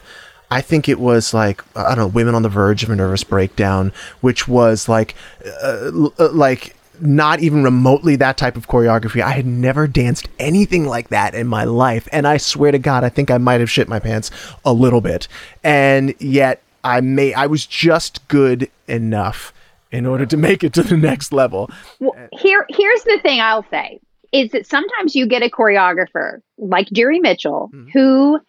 [0.50, 3.24] I think it was like I don't know, women on the verge of a nervous
[3.24, 9.20] breakdown, which was like, uh, uh, like not even remotely that type of choreography.
[9.20, 13.02] I had never danced anything like that in my life, and I swear to God,
[13.02, 14.30] I think I might have shit my pants
[14.64, 15.26] a little bit,
[15.64, 19.52] and yet I may I was just good enough
[19.94, 21.70] in order to make it to the next level.
[22.00, 24.00] Well, here here's the thing I'll say
[24.32, 27.90] is that sometimes you get a choreographer like Jerry Mitchell Mhm.
[27.92, 28.40] who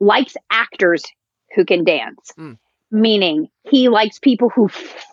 [0.00, 1.04] likes actors
[1.54, 2.32] who can dance.
[2.38, 2.58] Mm.
[2.90, 4.68] Meaning he likes people who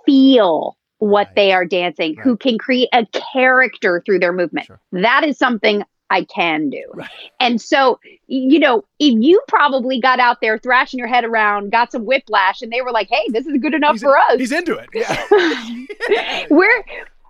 [0.06, 1.36] feel what Right.
[1.36, 4.68] they are dancing, who can create a character through their movement.
[4.68, 4.80] Sure.
[4.92, 6.84] That is something I can do.
[6.94, 7.10] Right.
[7.40, 11.92] And so, you know, if you probably got out there thrashing your head around, got
[11.92, 14.52] some whiplash, and they were like, hey, this is good enough He's, for us he's
[14.52, 14.90] into it.
[14.94, 16.46] Yeah.
[16.50, 16.84] we're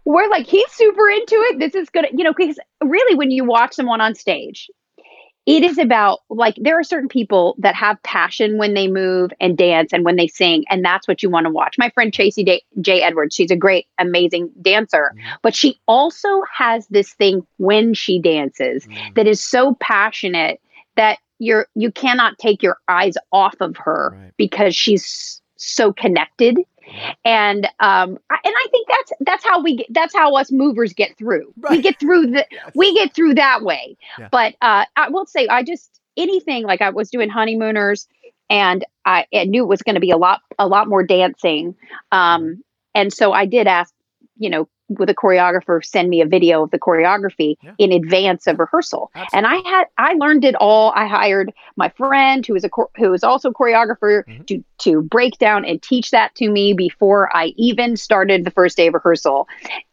[0.03, 3.45] we're like he's super into it this is good you know because really when you
[3.45, 4.67] watch someone on stage
[5.47, 9.57] it is about like there are certain people that have passion when they move and
[9.57, 12.43] dance and when they sing and that's what you want to watch my friend tracy
[12.43, 17.93] Day- j edwards she's a great amazing dancer but she also has this thing when
[17.93, 19.15] she dances Mm.
[19.15, 20.61] that is so passionate
[20.95, 24.31] that you're you cannot take your eyes off of her Right.
[24.37, 26.57] because she's so connected
[27.25, 30.93] and um I, and i think that's that's how we get that's how us movers
[30.93, 31.53] get through.
[31.69, 33.97] We get through the we get through that way.
[34.17, 34.29] Yeah.
[34.31, 38.07] but uh i will say i just anything like i was doing honeymooners
[38.49, 41.75] and i, I knew it was going to be a lot a lot more dancing
[42.11, 42.63] um
[42.93, 43.93] and so i did ask
[44.37, 44.67] you know
[44.99, 47.71] with a choreographer send me a video of the choreography Yeah.
[47.77, 49.11] in advance of rehearsal.
[49.33, 50.91] And i had i learned it all.
[50.95, 54.45] I hired my friend who is a who is also a choreographer Mhm.
[54.47, 58.77] to to break down and teach that to me before i even started the first
[58.77, 59.47] day of rehearsal.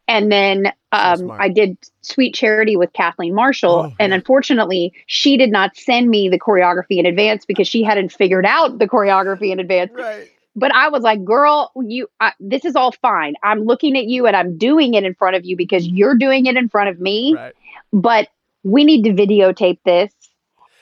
[0.06, 5.50] And then um, i did sweet charity with kathleen marshall Oh, and unfortunately she did
[5.50, 9.60] not send me the choreography in advance because she hadn't figured out the choreography in
[9.60, 9.90] advance.
[9.94, 10.30] Right.
[10.58, 13.34] But I was like, girl, you, I, this is all fine.
[13.42, 16.46] I'm looking at you and I'm doing it in front of you because you're doing
[16.46, 17.34] it in front of me.
[17.34, 17.54] Right.
[17.92, 18.28] But
[18.64, 20.12] we need to videotape this.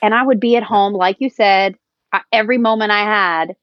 [0.01, 1.75] And I would be at home, like you said,
[2.11, 3.55] uh, every moment I had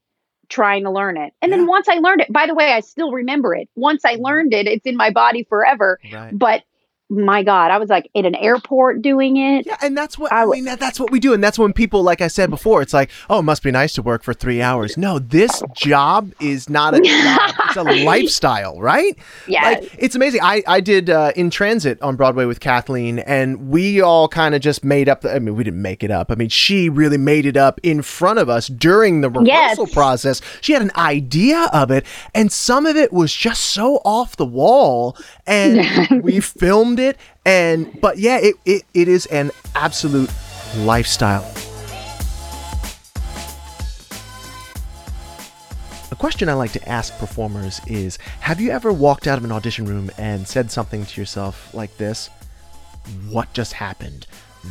[0.49, 1.33] trying to learn it.
[1.43, 1.59] And Yeah.
[1.59, 3.69] then once I learned it, by the way, I still remember it.
[3.75, 5.99] Once I learned it, it's in my body forever.
[6.13, 6.37] Right.
[6.37, 6.63] But
[7.11, 9.67] my God, I was like in an airport doing it.
[9.67, 10.65] Yeah, and that's what I I, mean.
[10.65, 13.11] That, that's what we do, and that's when people, like I said before, it's like,
[13.29, 14.97] oh, it must be nice to work for three hours.
[14.97, 17.55] No, this job is not a job.
[17.77, 19.17] It's a lifestyle, right?
[19.47, 19.63] Yeah.
[19.63, 20.41] Like, it's amazing.
[20.43, 24.61] I, I did uh, In Transit on Broadway with Kathleen, and we all kind of
[24.61, 25.23] just made up.
[25.23, 26.31] The, I mean, we didn't make it up.
[26.31, 29.95] I mean, she really made it up in front of us during the rehearsal Yes.
[29.95, 30.41] process.
[30.61, 34.47] She had an idea of it, and some of it was just so off the
[34.47, 35.17] wall.
[35.47, 40.31] And we filmed it, and but yeah, it, it, it is an absolute
[40.79, 41.45] lifestyle.
[46.15, 49.51] A question I like to ask performers is Have you ever walked out of an
[49.51, 52.31] audition room and said something to yourself like this?
[53.29, 54.29] What just happened?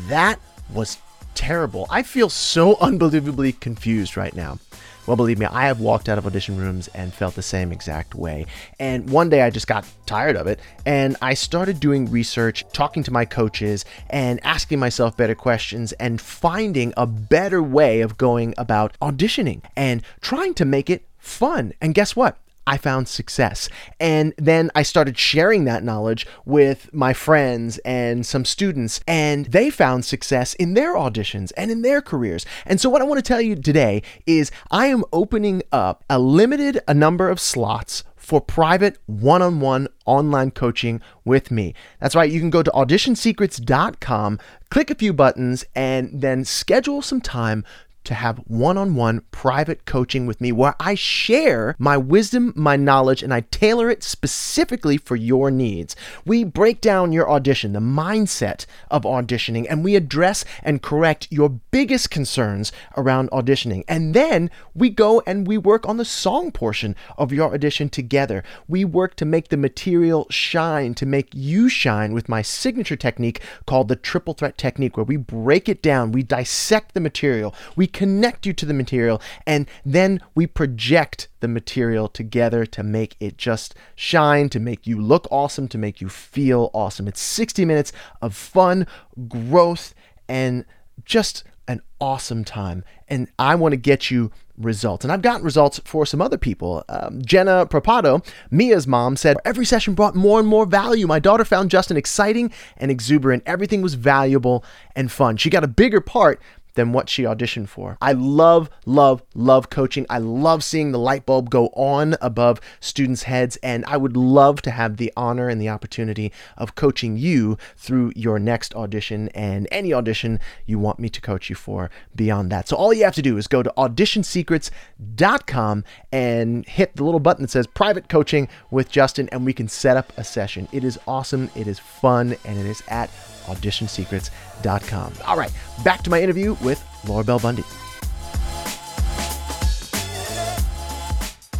[0.08, 0.40] That
[0.74, 1.00] was
[1.36, 1.86] terrible.
[1.90, 4.60] I feel so unbelievably confused right now.
[5.06, 8.16] Well, believe me, I have walked out of audition rooms and felt the same exact
[8.16, 8.46] way.
[8.80, 13.04] And one day I just got tired of it and I started doing research, talking
[13.04, 18.54] to my coaches, and asking myself better questions and finding a better way of going
[18.58, 21.74] about auditioning and trying to make it fun.
[21.82, 22.38] And guess what?
[22.66, 23.70] I found success.
[24.00, 29.70] And then I started sharing that knowledge with my friends and some students, and they
[29.70, 32.46] found success in their auditions and in their careers.
[32.66, 36.20] And so, what I want to tell you today is I am opening up a
[36.20, 41.76] limited a number of slots for private one on one online coaching with me.
[42.00, 47.20] That's right, you can go to auditionsecrets.com, click a few buttons, and then schedule some
[47.20, 47.66] time
[48.06, 52.76] to have one on one private coaching with me where I share my wisdom, my
[52.76, 55.96] knowledge, and I tailor it specifically for your needs.
[56.26, 61.50] We break down your audition, the mindset of auditioning, and we address and correct your
[61.50, 63.84] biggest concerns around auditioning.
[63.88, 68.44] And then we go and we work on the song portion of your audition together.
[68.68, 73.42] We work to make the material shine, to make you shine with my signature technique
[73.66, 77.88] called the triple threat technique, where we break it down, we dissect the material, we
[77.94, 83.38] connect you to the material, and then we project the material together to make it
[83.38, 87.08] just shine, to make you look awesome, to make you feel awesome.
[87.08, 88.88] It's 60 minutes of fun,
[89.28, 89.94] growth,
[90.28, 90.66] and
[91.06, 92.84] just an awesome time.
[93.08, 95.04] And I want to get you results.
[95.04, 96.84] And I've gotten results for some other people.
[96.90, 101.08] Um, Jenna Propato, Mia's mom, said every session brought more and more value.
[101.08, 103.44] My daughter found Justin exciting and exuberant.
[103.46, 104.64] Everything was valuable
[104.96, 105.38] and fun.
[105.38, 106.40] She got a bigger part
[106.76, 107.98] than what she auditioned for.
[108.02, 110.06] I love, love, love coaching.
[110.10, 114.62] I love seeing the light bulb go on above students' heads, and I would love
[114.64, 119.68] to have the honor and the opportunity of coaching you through your next audition and
[119.72, 122.68] any audition you want me to coach you for beyond that.
[122.68, 127.44] So all you have to do is go to auditionsecrets.com and hit the little button
[127.44, 130.68] that says private coaching with Justin, and we can set up a session.
[130.72, 133.12] It is awesome, it is fun, and it is at
[133.46, 135.14] auditionsecrets.com.
[135.26, 135.52] All right,
[135.84, 137.64] back to my interview with Laura Bell Bundy.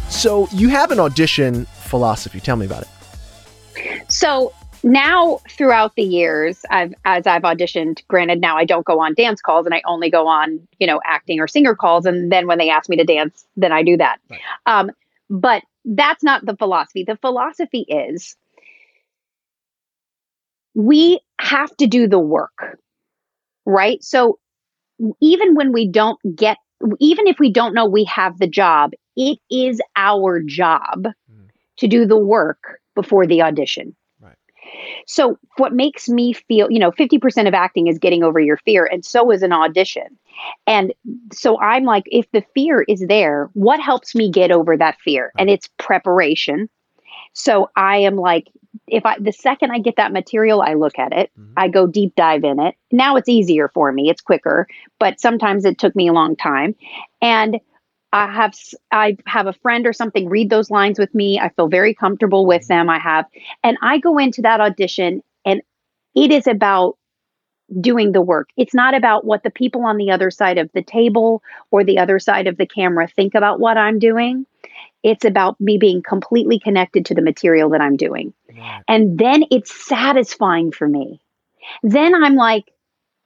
[0.08, 2.40] So, you have an audition philosophy.
[2.40, 2.88] Tell me about it.
[4.08, 9.14] So now throughout the years, I've as I've auditioned, granted now I don't go on
[9.14, 12.06] dance calls and I only go on, you know, acting or singer calls.
[12.06, 14.18] And then when they ask me to dance, then I do that.
[14.66, 14.90] Um,
[15.30, 17.04] but that's not the philosophy.
[17.04, 18.36] The philosophy is
[20.74, 22.78] we have to do the work,
[23.64, 24.02] right?
[24.02, 24.38] So
[25.20, 26.58] even when we don't get,
[27.00, 31.48] even if we don't know we have the job, it is our job mm.
[31.78, 33.94] to do the work before the audition.
[34.20, 34.36] Right.
[35.06, 38.84] So what makes me feel, you know, 50% of acting is getting over your fear
[38.84, 40.18] and so is an audition.
[40.66, 40.92] And
[41.32, 45.32] so I'm like if the fear is there, what helps me get over that fear?
[45.38, 46.68] And it's preparation.
[47.32, 48.48] So I am like
[48.86, 51.52] if I the second I get that material, I look at it, mm-hmm.
[51.56, 52.74] I go deep dive in it.
[52.92, 54.66] Now it's easier for me, it's quicker,
[54.98, 56.74] but sometimes it took me a long time.
[57.22, 57.60] And
[58.12, 58.54] I have
[58.92, 61.40] I have a friend or something read those lines with me.
[61.40, 62.74] I feel very comfortable with mm-hmm.
[62.74, 62.90] them.
[62.90, 63.26] I have
[63.62, 65.62] and I go into that audition and
[66.14, 66.96] it is about
[67.80, 68.48] doing the work.
[68.56, 71.98] It's not about what the people on the other side of the table or the
[71.98, 74.46] other side of the camera think about what I'm doing.
[75.02, 78.32] It's about me being completely connected to the material that I'm doing.
[78.88, 81.20] And then it's satisfying for me.
[81.82, 82.70] Then I'm like,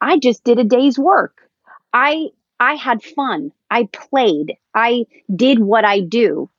[0.00, 1.48] I just did a day's work.
[1.92, 2.28] I
[2.60, 3.52] I had fun.
[3.70, 4.56] I played.
[4.74, 6.50] I did what I do.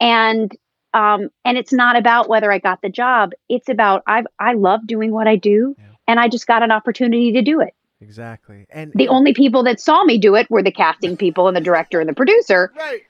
[0.00, 0.54] And
[0.94, 3.32] um and it's not about whether I got the job.
[3.48, 7.32] It's about I I love doing what I do and I just got an opportunity
[7.32, 7.74] to do it.
[8.00, 8.66] Exactly.
[8.70, 11.60] And The only people that saw me do it were the casting people and the
[11.60, 13.02] director and the producer, right.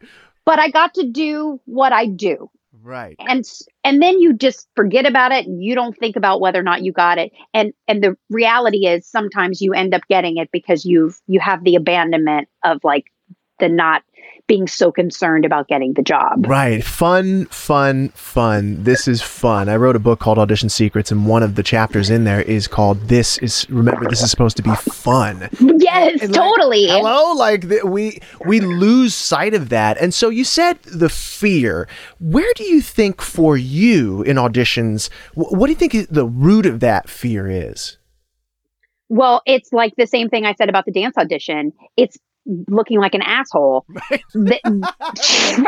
[0.44, 2.50] but I got to do what I do
[2.84, 3.14] Right.
[3.20, 3.44] and
[3.84, 6.82] and then you just forget about it and you don't think about whether or not
[6.82, 10.84] you got it and and the reality is sometimes you end up getting it because
[10.84, 13.04] you've you have the abandonment of like
[13.60, 14.02] the not
[14.48, 16.46] being so concerned about getting the job.
[16.46, 16.82] Right.
[16.84, 18.82] Fun, fun, fun.
[18.82, 19.68] This is fun.
[19.68, 22.66] I wrote a book called Audition Secrets, and one of the chapters in there is
[22.66, 25.48] called This is remember this is supposed to be fun.
[25.60, 26.86] Yes, And, like, totally.
[26.88, 29.96] hello, like th- we we lose sight of that.
[29.98, 31.88] And so you said the fear.
[32.18, 36.26] Where do you think for you in auditions, wh- what do you think is the
[36.26, 37.96] root of that fear is?
[39.08, 41.72] Well, it's like the same thing I said about the dance audition.
[41.96, 43.86] It's looking like an asshole.
[44.34, 44.60] The-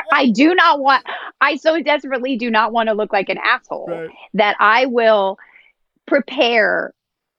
[0.12, 1.04] I do not want,
[1.40, 5.38] I so desperately do not want to look like an asshole that I will
[6.06, 6.92] prepare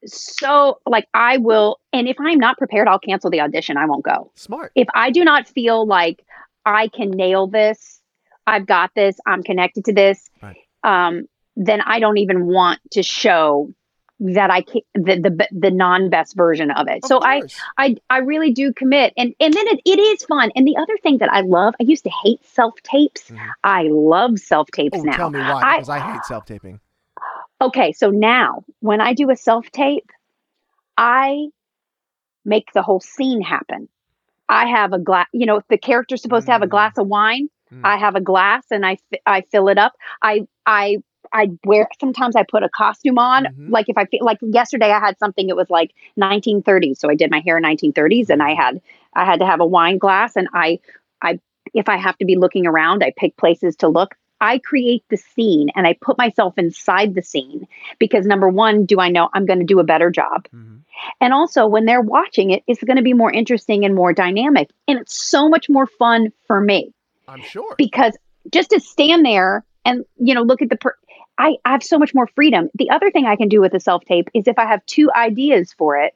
[0.08, 3.76] so, like, I will, and if I'm not prepared, I'll cancel the audition.
[3.76, 4.32] I won't go.
[4.36, 4.72] Smart.
[4.76, 6.24] If I do not feel like
[6.64, 8.00] I can nail this,
[8.46, 10.58] I've got this, I'm connected to this, Right.
[10.84, 11.24] um,
[11.56, 13.74] then I don't even want to show
[14.20, 17.04] that I can the the, the non best version of it.
[17.04, 17.56] Of so I course.
[17.78, 20.52] I I really do commit, and and then it, it is fun.
[20.56, 23.30] And the other thing that I love, I used to hate self tapes.
[23.30, 23.40] Mhm.
[23.64, 25.18] I love self tapes Oh, now.
[25.18, 26.80] tell me why, I- because I hate self taping.
[27.62, 30.10] Okay, so now when I do a self tape,
[30.98, 31.48] I
[32.46, 33.90] make the whole scene happen.
[34.48, 36.72] I have a glass, you know, if the character's supposed to have a Mm.
[36.72, 37.82] glass of wine, Mm.
[37.84, 39.94] I have a glass and I I fill it up.
[40.22, 40.98] I I
[41.34, 43.46] I wear sometimes I put a costume on.
[43.46, 43.70] Mhm.
[43.72, 47.16] Like if I feel like yesterday I had something it was like 1930s, so I
[47.16, 48.82] did my hair in 1930s and I had
[49.14, 50.80] I had to have a wine glass and I
[51.22, 51.40] I
[51.74, 54.16] if I have to be looking around, I pick places to look.
[54.42, 57.68] I create the scene and I put myself inside the scene
[58.00, 60.48] because number one, do I know I'm going to do a better job?
[60.54, 60.82] Mhm.
[61.22, 64.70] And also, when they're watching it, it's going to be more interesting and more dynamic.
[64.88, 66.94] And it's so much more fun for me
[67.28, 67.76] I'm sure.
[67.78, 68.18] because
[68.52, 70.98] just to stand there and, you know, look at the, per-
[71.38, 72.70] I, I have so much more freedom.
[72.76, 75.12] The other thing I can do with a self tape is if I have two
[75.14, 76.16] ideas for it,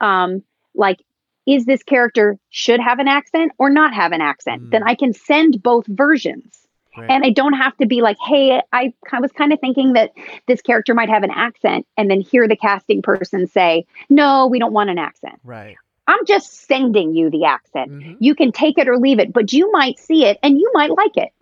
[0.00, 0.42] um,
[0.74, 1.00] like,
[1.46, 4.62] is this character should have an accent or not have an accent?
[4.62, 4.70] Mm.
[4.70, 6.60] Then I can send both versions.
[6.96, 7.10] Right.
[7.10, 10.12] And I don't have to be like, hey, I, I was kind of thinking that
[10.46, 14.58] this character might have an accent, and then hear the casting person say, no, we
[14.60, 15.40] don't want an accent.
[15.44, 15.76] right.
[16.06, 17.90] I'm just sending you the accent.
[17.90, 18.16] Mhm.
[18.20, 20.90] You can take it or leave it, but you might see it and you might
[20.90, 21.32] like it.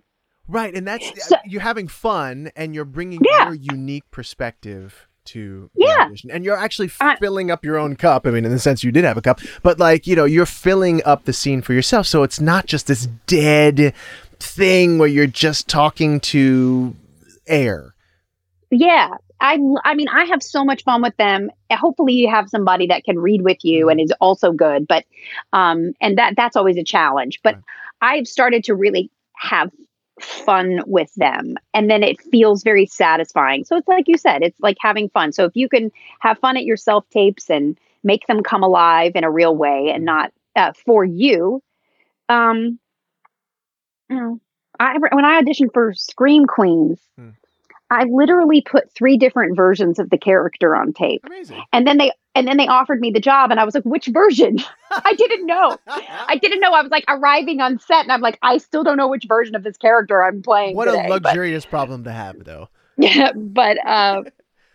[0.52, 3.46] Right, and that's So- you're having fun and you're bringing Yeah.
[3.46, 6.08] your unique perspective to Yeah.
[6.30, 8.26] and you're actually filling up your own cup.
[8.26, 10.46] I mean, in the sense you did have a cup, but like you know, you're
[10.46, 12.06] filling up the scene for yourself.
[12.06, 13.94] So it's not just this dead
[14.40, 16.94] thing where you're just talking to
[17.46, 17.94] air.
[18.70, 19.10] Yeah.
[19.40, 21.50] I, I mean, I have so much fun with them.
[21.72, 24.86] Hopefully, you have somebody that can read with you and is also good.
[24.86, 25.04] But,
[25.52, 27.40] um, and that that's always a challenge.
[27.42, 27.64] But Right.
[28.18, 29.70] I've started to really have
[30.22, 33.64] fun with them, and then it feels very satisfying.
[33.64, 35.32] So it's like you said, it's like having fun.
[35.32, 39.12] So if you can have fun at your self tapes and make them come alive
[39.14, 41.62] in a real way and not uh, for you,
[42.28, 42.78] um,
[44.08, 44.40] you know,
[44.78, 47.00] I when I auditioned for Scream Queens.
[47.18, 47.30] Hmm.
[47.90, 51.20] I literally put three different versions of the character on tape.
[51.26, 51.62] Amazing.
[51.74, 54.06] And then they and then they offered me the job and I was like, which
[54.06, 54.58] version?
[54.90, 55.76] I didn't know.
[55.86, 56.72] I didn't know.
[56.72, 59.54] I was like arriving on set and I'm like, I still don't know which version
[59.54, 60.76] of this character I'm playing.
[60.76, 61.06] What today.
[61.06, 62.68] a luxurious problem to have, though.
[62.98, 64.22] Yeah, but uh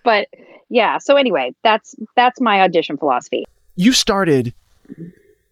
[0.04, 0.28] but
[0.70, 3.46] yeah, so anyway, that's that's my audition philosophy.
[3.76, 4.56] you started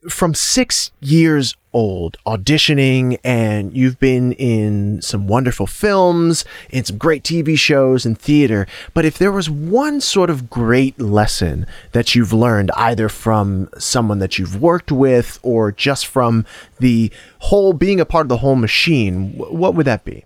[0.09, 7.21] from six years old auditioning and you've been in some wonderful films in some great
[7.21, 8.65] tv shows and theater.
[8.93, 14.19] But if there was one sort of great lesson that you've learned either from someone
[14.19, 16.45] that you've worked with or just from
[16.79, 20.23] the whole being a part of the whole machine what would that be?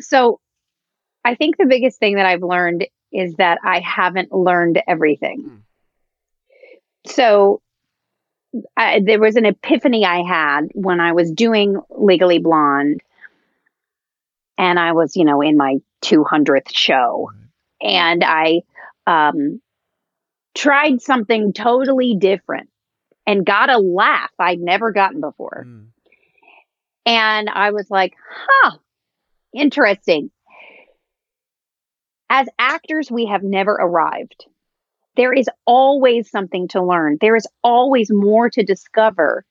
[0.00, 0.40] So
[1.24, 5.42] I think the biggest thing that I've learned is that I haven't learned everything.
[5.42, 5.56] Hmm.
[7.06, 7.62] So
[8.76, 13.02] I, there was an epiphany I had when I was doing Legally Blonde
[14.58, 17.30] and I was, you know, in my 200th show
[17.80, 18.62] and I
[19.06, 19.60] um,
[20.54, 22.70] tried something totally different
[23.26, 25.66] and got a laugh I'd never gotten before.
[25.66, 25.86] Mm.
[27.04, 28.78] And I was like, huh,
[29.54, 30.30] interesting.
[32.28, 34.46] As actors, we have never arrived.
[35.16, 37.18] There is always something to learn.
[37.20, 39.44] There is always more to discover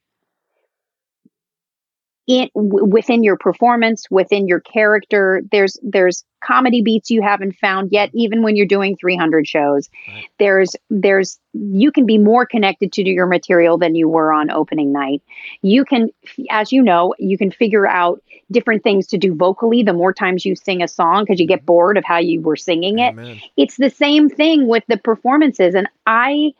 [2.27, 5.41] in w- within your performance, within your character.
[5.51, 9.89] There's there's comedy beats you haven't found yet, even when you're doing 300 shows.
[10.07, 10.25] Right.
[10.39, 14.91] There's there's you can be more connected to your material than you were on opening
[14.91, 15.21] night.
[15.61, 16.09] You can,
[16.49, 18.21] as you know, you can figure out
[18.51, 21.59] different things to do vocally the more times you sing a song because you get
[21.59, 21.65] mm-hmm.
[21.65, 23.41] bored of how you were singing it Amen.
[23.57, 26.53] it's the same thing with the performances and i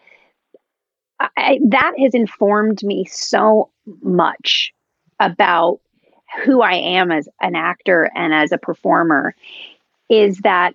[1.38, 3.70] I, that has informed me so
[4.02, 4.74] much
[5.20, 5.80] about
[6.44, 9.36] who I am as an actor and as a performer
[10.10, 10.74] is that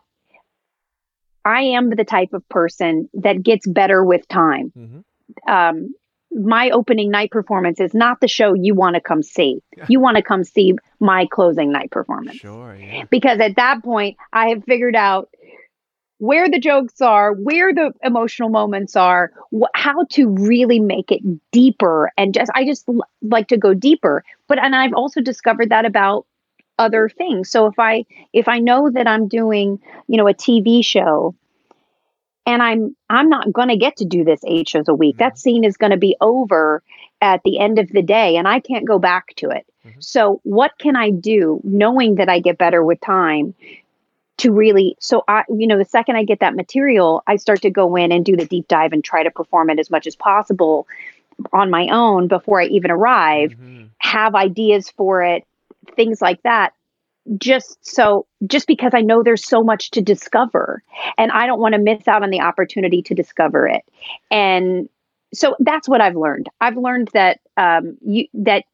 [1.44, 4.72] I am the type of person that gets better with time.
[4.76, 5.50] Mm-hmm.
[5.50, 5.94] Um,
[6.32, 9.62] my opening night performance is not the show you want to come see.
[9.88, 12.36] You want to come see my closing night performance.
[12.36, 12.76] Sure.
[12.76, 13.04] Yeah.
[13.10, 15.28] Because at that point, I have figured out
[16.20, 21.22] where the jokes are, where the emotional moments are, wh- how to really make it
[21.50, 22.12] deeper.
[22.18, 24.22] And just, I just l- like to go deeper.
[24.46, 26.26] But, and I've also discovered that about
[26.78, 27.50] other things.
[27.50, 28.04] So if I,
[28.34, 31.34] if I know that I'm doing, you know, a TV show
[32.44, 35.32] and I'm, I'm not going to get to do this eight shows a week, that
[35.32, 35.38] mm-hmm.
[35.38, 36.82] scene is going to be over
[37.22, 39.66] at the end of the day and I can't go back to it.
[39.86, 40.00] Mm-hmm.
[40.00, 43.54] So what can I do knowing that I get better with time
[44.40, 47.70] to really so i you know the second i get that material i start to
[47.70, 50.16] go in and do the deep dive and try to perform it as much as
[50.16, 50.88] possible
[51.52, 53.52] on my own before i even arrive.
[53.98, 55.44] Have ideas for it
[55.94, 56.72] things like that.
[57.36, 60.82] Just so just because i know there's so much to discover
[61.18, 63.84] and i don't want to miss out on the opportunity to discover it.
[64.30, 64.88] And
[65.34, 66.48] so that's what i've learned.
[66.62, 68.64] I've learned that um you that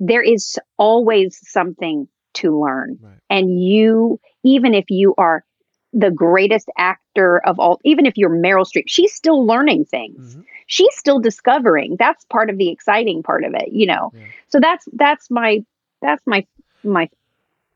[0.00, 3.14] there is always something to learn Right.
[3.30, 5.44] and you even if you are
[5.92, 10.44] the greatest actor of all even if you're meryl streep she's still learning things Mhm.
[10.66, 14.20] she's still discovering that's part of the exciting part of it you know Yeah.
[14.48, 15.64] so that's that's my
[16.02, 16.44] that's my
[16.82, 17.08] my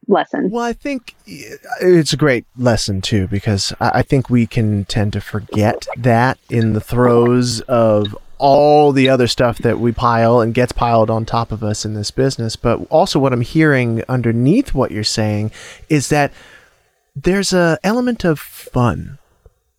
[0.07, 1.15] lesson Well, I think
[1.81, 6.73] it's a great lesson too because I think we can tend to forget that in
[6.73, 11.53] the throes of all the other stuff that we pile and gets piled on top
[11.53, 12.57] of us in this business.
[12.57, 15.51] But also, what I'm hearing underneath what you're saying
[15.89, 16.33] is that
[17.15, 19.19] there's a element of fun.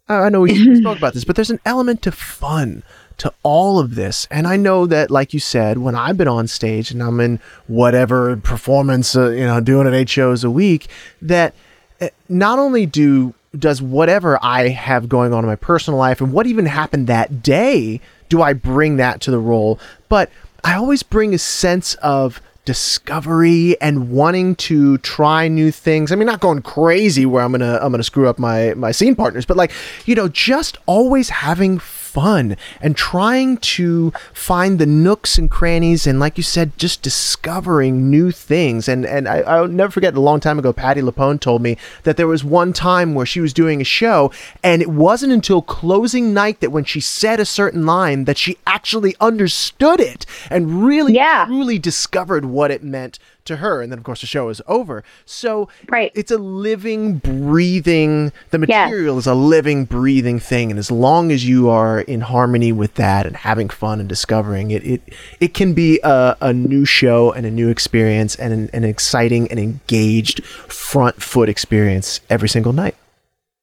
[0.08, 2.84] I know we spoke about this, but there's an element of fun
[3.20, 4.28] to all of this.
[4.32, 7.40] And I know that, like you said, when I've been on stage and I'm in
[7.68, 10.88] whatever performance, uh, you know, doing it eight shows a week,
[11.22, 11.54] that
[12.02, 16.32] uh, not only do does whatever I have going on in my personal life and
[16.32, 18.00] what even happened that day,
[18.30, 20.32] do I bring that to the role, but
[20.64, 26.12] I always bring a sense of discovery and wanting to try new things.
[26.12, 29.16] I mean, not going crazy where I'm gonna I'm gonna screw up my my scene
[29.16, 29.72] partners, but like
[30.06, 36.20] you know, just always having fun and trying to find the nooks and crannies and
[36.20, 40.40] like you said just discovering new things and and I, i'll never forget a long
[40.40, 43.80] time ago Patti LuPone told me that there was one time where she was doing
[43.80, 44.32] a show
[44.64, 48.58] and it wasn't until closing night that when she said a certain line that she
[48.66, 51.46] actually understood it and really Yeah.
[51.46, 53.20] truly discovered what it meant
[53.50, 56.12] to her and then of course the show is over so Right.
[56.16, 58.90] it's a living breathing the Yes.
[58.90, 62.94] material is a living breathing thing and as long as you are in harmony with
[62.96, 65.02] that and having fun and discovering it it
[65.40, 69.50] it can be a, a new show and a new experience and an, an exciting
[69.52, 72.96] and engaged front foot experience every single night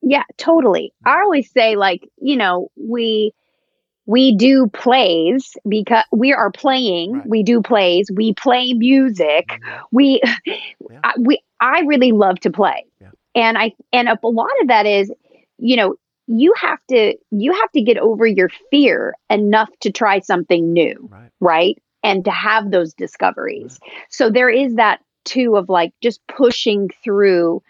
[0.03, 0.93] Yeah, totally.
[1.05, 3.33] I always say like, you know, we
[4.07, 7.29] we do plays because we are playing, Right.
[7.29, 9.61] we do plays, we play music.
[9.93, 10.21] We
[11.05, 12.87] I, we I really love to play.
[13.01, 13.11] Yeah.
[13.35, 15.13] And I and a, a lot of that is,
[15.59, 15.97] you know,
[16.29, 21.09] you have to you have to get over your fear enough to try something new
[21.11, 21.83] right right?
[22.03, 23.79] And to have those discoveries.
[24.11, 27.63] So there is that too of like just pushing through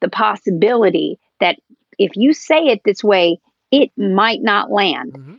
[0.00, 1.58] the possibility that
[1.98, 3.40] if you say it this way,
[3.72, 5.29] it might not land, Mhm.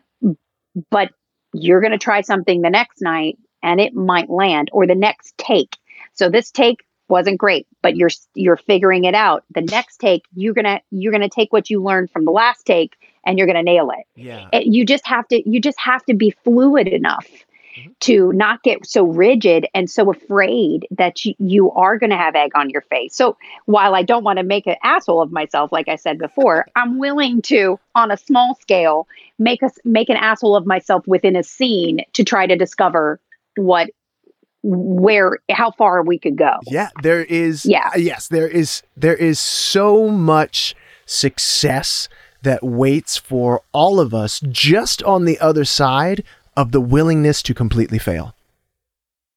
[0.89, 1.11] But
[1.53, 5.37] you're going to try something the next night and it might land or the next
[5.37, 5.77] take.
[6.13, 9.43] So this take wasn't great, but you're you're figuring it out.
[9.53, 12.31] The next take, you're going to you're going to take what you learned from the
[12.31, 12.95] last take
[13.25, 16.03] and you're going to nail it yeah it- you just have to you just have
[16.05, 17.27] to be fluid enough
[18.01, 22.35] to not get so rigid and so afraid that you, you are going to have
[22.35, 25.71] egg on your face so while i don't want to make an asshole of myself
[25.71, 29.07] like i said before i'm willing to on a small scale
[29.39, 33.19] make us make an asshole of myself within a scene to try to discover
[33.55, 33.89] what
[34.63, 37.65] where how far we could go Yeah, there is.
[37.65, 37.89] Yeah.
[37.95, 38.83] uh, yes, there is.
[38.95, 42.07] There is so much success
[42.43, 46.23] that waits for all of us just on the other side
[46.57, 48.35] of the willingness to completely fail.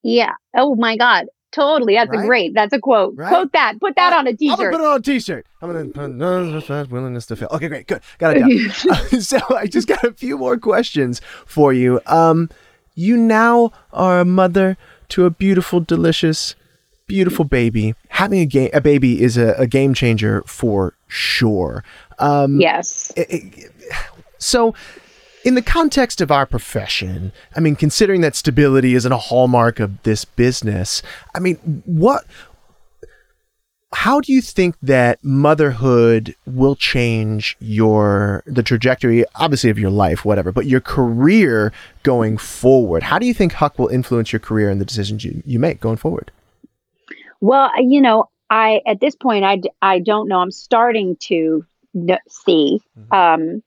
[0.02, 2.24] yeah oh my god totally that's Right?
[2.24, 3.28] a great that's a quote Right?
[3.28, 5.46] quote that put that on a I'm gonna t-shirt put it on a t-shirt.
[5.62, 7.48] I'm gonna put no willingness to fail.
[7.52, 8.50] Okay, great, good, got it down.
[8.90, 12.00] Uh, so I just got a few more questions for you.
[12.06, 12.50] Um,
[12.96, 14.76] you now are a mother
[15.10, 16.54] to a beautiful, delicious,
[17.06, 17.94] beautiful baby.
[18.08, 21.82] Having a game, a baby is a, a game changer for sure.
[22.18, 23.72] Um, yes it- it-
[24.38, 24.74] so
[25.44, 30.02] in the context of our profession, I mean, considering that stability isn't a hallmark of
[30.02, 31.02] this business,
[31.34, 32.24] I mean, what
[33.92, 40.24] how do you think that motherhood will change your the trajectory obviously of your life
[40.24, 41.72] whatever but your career
[42.02, 45.40] going forward how do you think huck will influence your career and the decisions you,
[45.46, 46.32] you make going forward
[47.44, 50.38] Well, you know, I at this point I, I don't know.
[50.38, 51.66] I'm starting to
[52.28, 52.80] see.
[53.12, 53.62] Um,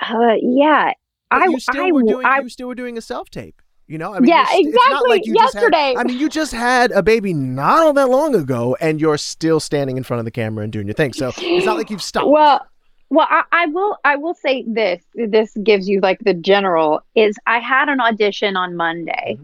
[0.00, 0.92] uh, yeah,
[1.30, 3.60] But I you still I were doing I- you still were doing a self tape
[3.88, 5.38] you know I mean Yeah, st- not like exactly.
[5.38, 5.94] had- Yesterday.
[5.98, 9.58] I mean you just had a baby not all that long ago and you're still
[9.60, 12.02] standing in front of the camera and doing your thing so it's not like you've
[12.02, 12.64] stopped Well,
[13.10, 13.98] well, I, I will.
[14.06, 15.02] I will say this.
[15.14, 17.02] This gives you like the general.
[17.14, 19.36] Is I had an audition on Monday,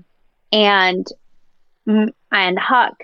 [0.52, 1.06] and
[1.86, 2.94] mm, and Huck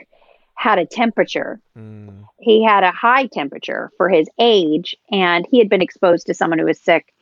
[0.55, 1.61] had a temperature.
[1.76, 2.24] Mm.
[2.40, 6.59] He had a high temperature for his age, and he had been exposed to someone
[6.59, 7.12] who was sick.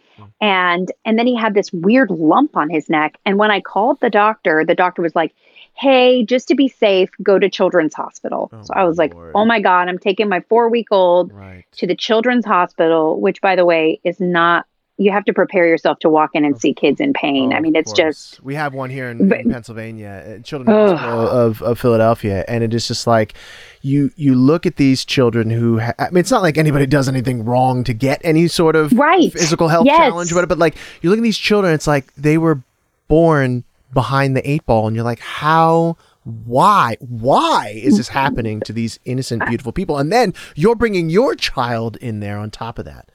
[0.41, 3.19] And and then he had this weird lump on his neck.
[3.25, 5.33] And when I called the doctor, the doctor was like,
[5.75, 9.19] "Hey, just to be safe, go to Children's Hospital." Oh, so I was like, oh
[9.19, 9.33] Lord.
[9.35, 13.41] "Oh my god, I'm taking my four week old." right to the children's hospital, which
[13.41, 14.67] by the way is not
[14.99, 17.53] you have to prepare yourself to walk in and see kids in pain.
[17.53, 20.99] Oh, I mean, it's just we have one here in, But- in Pennsylvania, uh, Children's
[21.01, 23.35] Hospital of, of Philadelphia, and it is just like
[23.81, 27.09] you you look at these children who ha- I mean, it's not like anybody does
[27.09, 29.33] anything wrong to get any sort of Right.
[29.33, 29.97] physical health Yes.
[29.99, 32.63] challenge, or whatever, but like you look at these children, it's like they were
[33.09, 33.65] born
[33.95, 35.97] behind the eight ball, and you're like, how.
[36.25, 36.97] Why?
[37.01, 39.99] Why is this happening to these innocent, beautiful people?
[39.99, 43.11] And then you're bringing your child in there on top of that.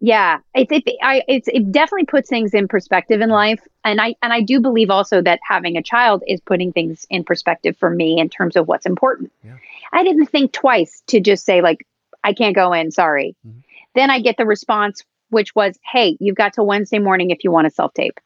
[0.00, 4.14] Yeah, it's it, I it's it definitely puts things in perspective in life, and I
[4.22, 7.90] and I do believe also that having a child is putting things in perspective for
[7.90, 9.32] me in terms of what's important.
[9.42, 9.56] Yeah.
[9.92, 11.84] I didn't think twice to just say like
[12.22, 13.34] I can't go in, sorry.
[13.46, 13.62] Mhm.
[13.94, 17.50] Then I get the response which was, "Hey, you've got till Wednesday morning if you
[17.50, 18.18] want to self tape,"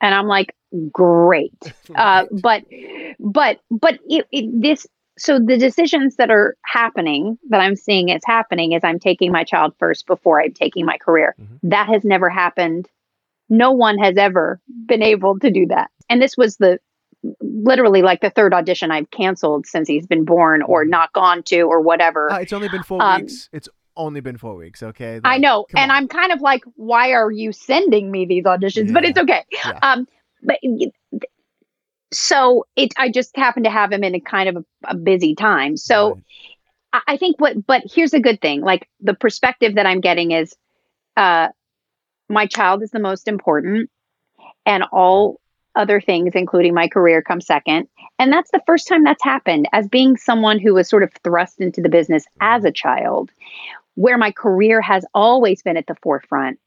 [0.00, 0.54] and I'm like,
[0.92, 1.52] "Great."
[1.94, 2.64] uh, but
[3.18, 4.86] but but it, it, this
[5.16, 9.44] so the decisions that are happening that i'm seeing is happening is i'm taking my
[9.44, 11.58] child first before i'm taking my career Mhm.
[11.64, 12.88] that has never happened
[13.48, 16.78] no one has ever been able to do that and this was the
[17.40, 21.62] literally like the third audition i've canceled since he's been born or not gone to
[21.62, 23.48] or whatever Uh, it's only been four Um, weeks.
[23.52, 24.82] It's only been four weeks.
[24.82, 25.20] Okay.
[25.24, 25.96] I know, and on.
[25.96, 28.92] I'm kind of like, why are you sending me these auditions?
[28.92, 29.44] But it's okay.
[29.52, 29.78] Yeah.
[29.82, 30.08] Um,
[30.42, 30.58] but
[32.12, 35.34] so it, I just happened to have him in a kind of a, a busy
[35.34, 35.76] time.
[35.76, 36.24] So Right.
[36.92, 38.60] I, I think what, but here's a good thing.
[38.60, 40.54] Like the perspective that I'm getting is,
[41.16, 41.48] uh,
[42.28, 43.90] my child is the most important,
[44.64, 45.40] and all
[45.76, 47.88] other things, including my career, come second.
[48.18, 51.60] And that's the first time that's happened as being someone who was sort of thrust
[51.60, 53.30] into the business as a child,
[53.94, 56.58] where my career has always been at the forefront.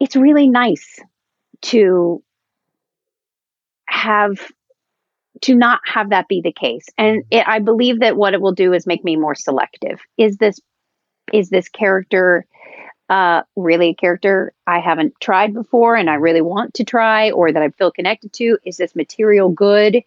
[0.00, 0.98] It's really nice
[1.62, 2.22] to
[3.88, 4.38] have
[5.42, 8.52] to not have that be the case and it, i believe that what it will
[8.52, 10.60] do is make me more selective is this
[11.32, 12.46] is this character
[13.08, 17.52] uh, really a character I haven't tried before and I really want to try or
[17.52, 18.58] that I feel connected to?
[18.64, 20.02] Is this material good?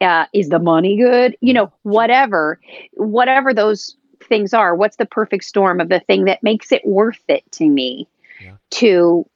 [0.00, 1.36] Uh, is the money good?
[1.40, 2.60] You know, whatever,
[2.94, 3.96] whatever those
[4.28, 7.68] things are, what's the perfect storm of the thing that makes it worth it to
[7.68, 8.08] me
[8.40, 8.56] Yeah.
[8.72, 9.28] to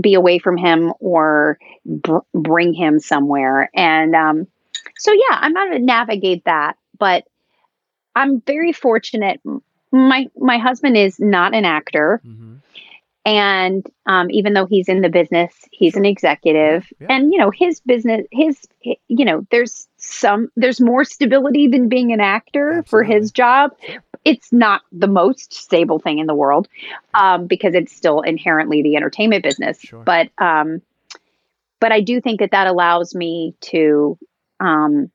[0.00, 3.70] be away from him or br- bring him somewhere?
[3.74, 4.46] And um,
[4.98, 7.24] so, yeah, I'm going to navigate that, but
[8.14, 9.40] I'm very fortunate.
[9.90, 12.58] My my husband is not an actor Mhm.
[13.24, 17.08] and um, even though he's in the business he's an executive Yeah.
[17.10, 22.10] and you know his business his you know there's some there's more stability than being
[22.12, 23.72] an actor for his job
[24.24, 26.68] it's not the most stable thing in the world
[27.14, 30.02] um, because it's still inherently the entertainment business Sure.
[30.04, 30.82] but um,
[31.80, 34.18] but i do think that that allows me to
[34.60, 35.10] um,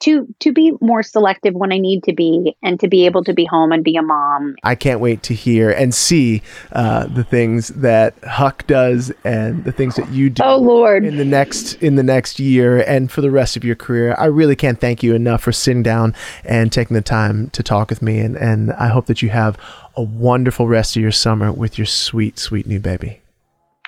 [0.00, 3.32] to to be more selective when i need to be and to be able to
[3.32, 6.42] be home and be a mom I can't wait to hear and see
[6.72, 10.42] uh, the things that Huck does and the things that you do.
[10.44, 13.76] oh lord In the next in the next year and for the rest of your
[13.76, 17.62] career, I really can't thank you enough for sitting down and taking the time to
[17.62, 18.18] talk with me.
[18.18, 19.56] And, and I hope that you have
[19.96, 23.20] a wonderful rest of your summer with your sweet, sweet new baby.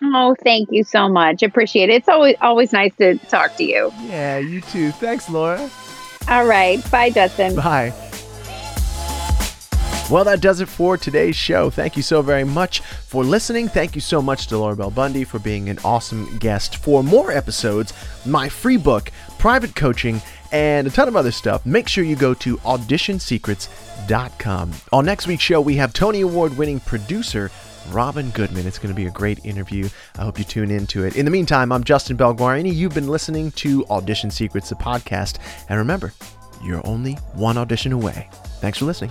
[0.03, 1.43] Oh, thank you so much.
[1.43, 1.95] Appreciate it.
[1.95, 3.93] It's always always nice to talk to you.
[4.07, 4.93] Yeah, you too.
[4.93, 5.69] Thanks, Laura.
[6.29, 6.79] All right.
[6.91, 7.57] Bye, Justin.
[7.57, 7.93] Bye.
[10.11, 11.69] Well, that does it for today's show.
[11.69, 13.69] Thank you so very much for listening.
[13.69, 16.77] Thank you so much to Laura Bell Bundy for being an awesome guest.
[16.77, 17.93] For more episodes,
[18.25, 22.33] my free book, private coaching, and a ton of other stuff, make sure you go
[22.35, 24.73] to auditionsecrets.com.
[24.93, 27.51] On next week's show, we have Tony Award winning producer
[27.91, 28.67] Robin Goodman.
[28.67, 29.89] It's going to be a great interview.
[30.19, 31.17] I hope you tune into it.
[31.17, 32.75] In the meantime, I'm Justin Belguarini.
[32.75, 35.39] You've been listening to Audition Secrets, the podcast.
[35.69, 36.13] And remember,
[36.63, 38.29] you're only one audition away.
[38.61, 39.11] Thanks for listening.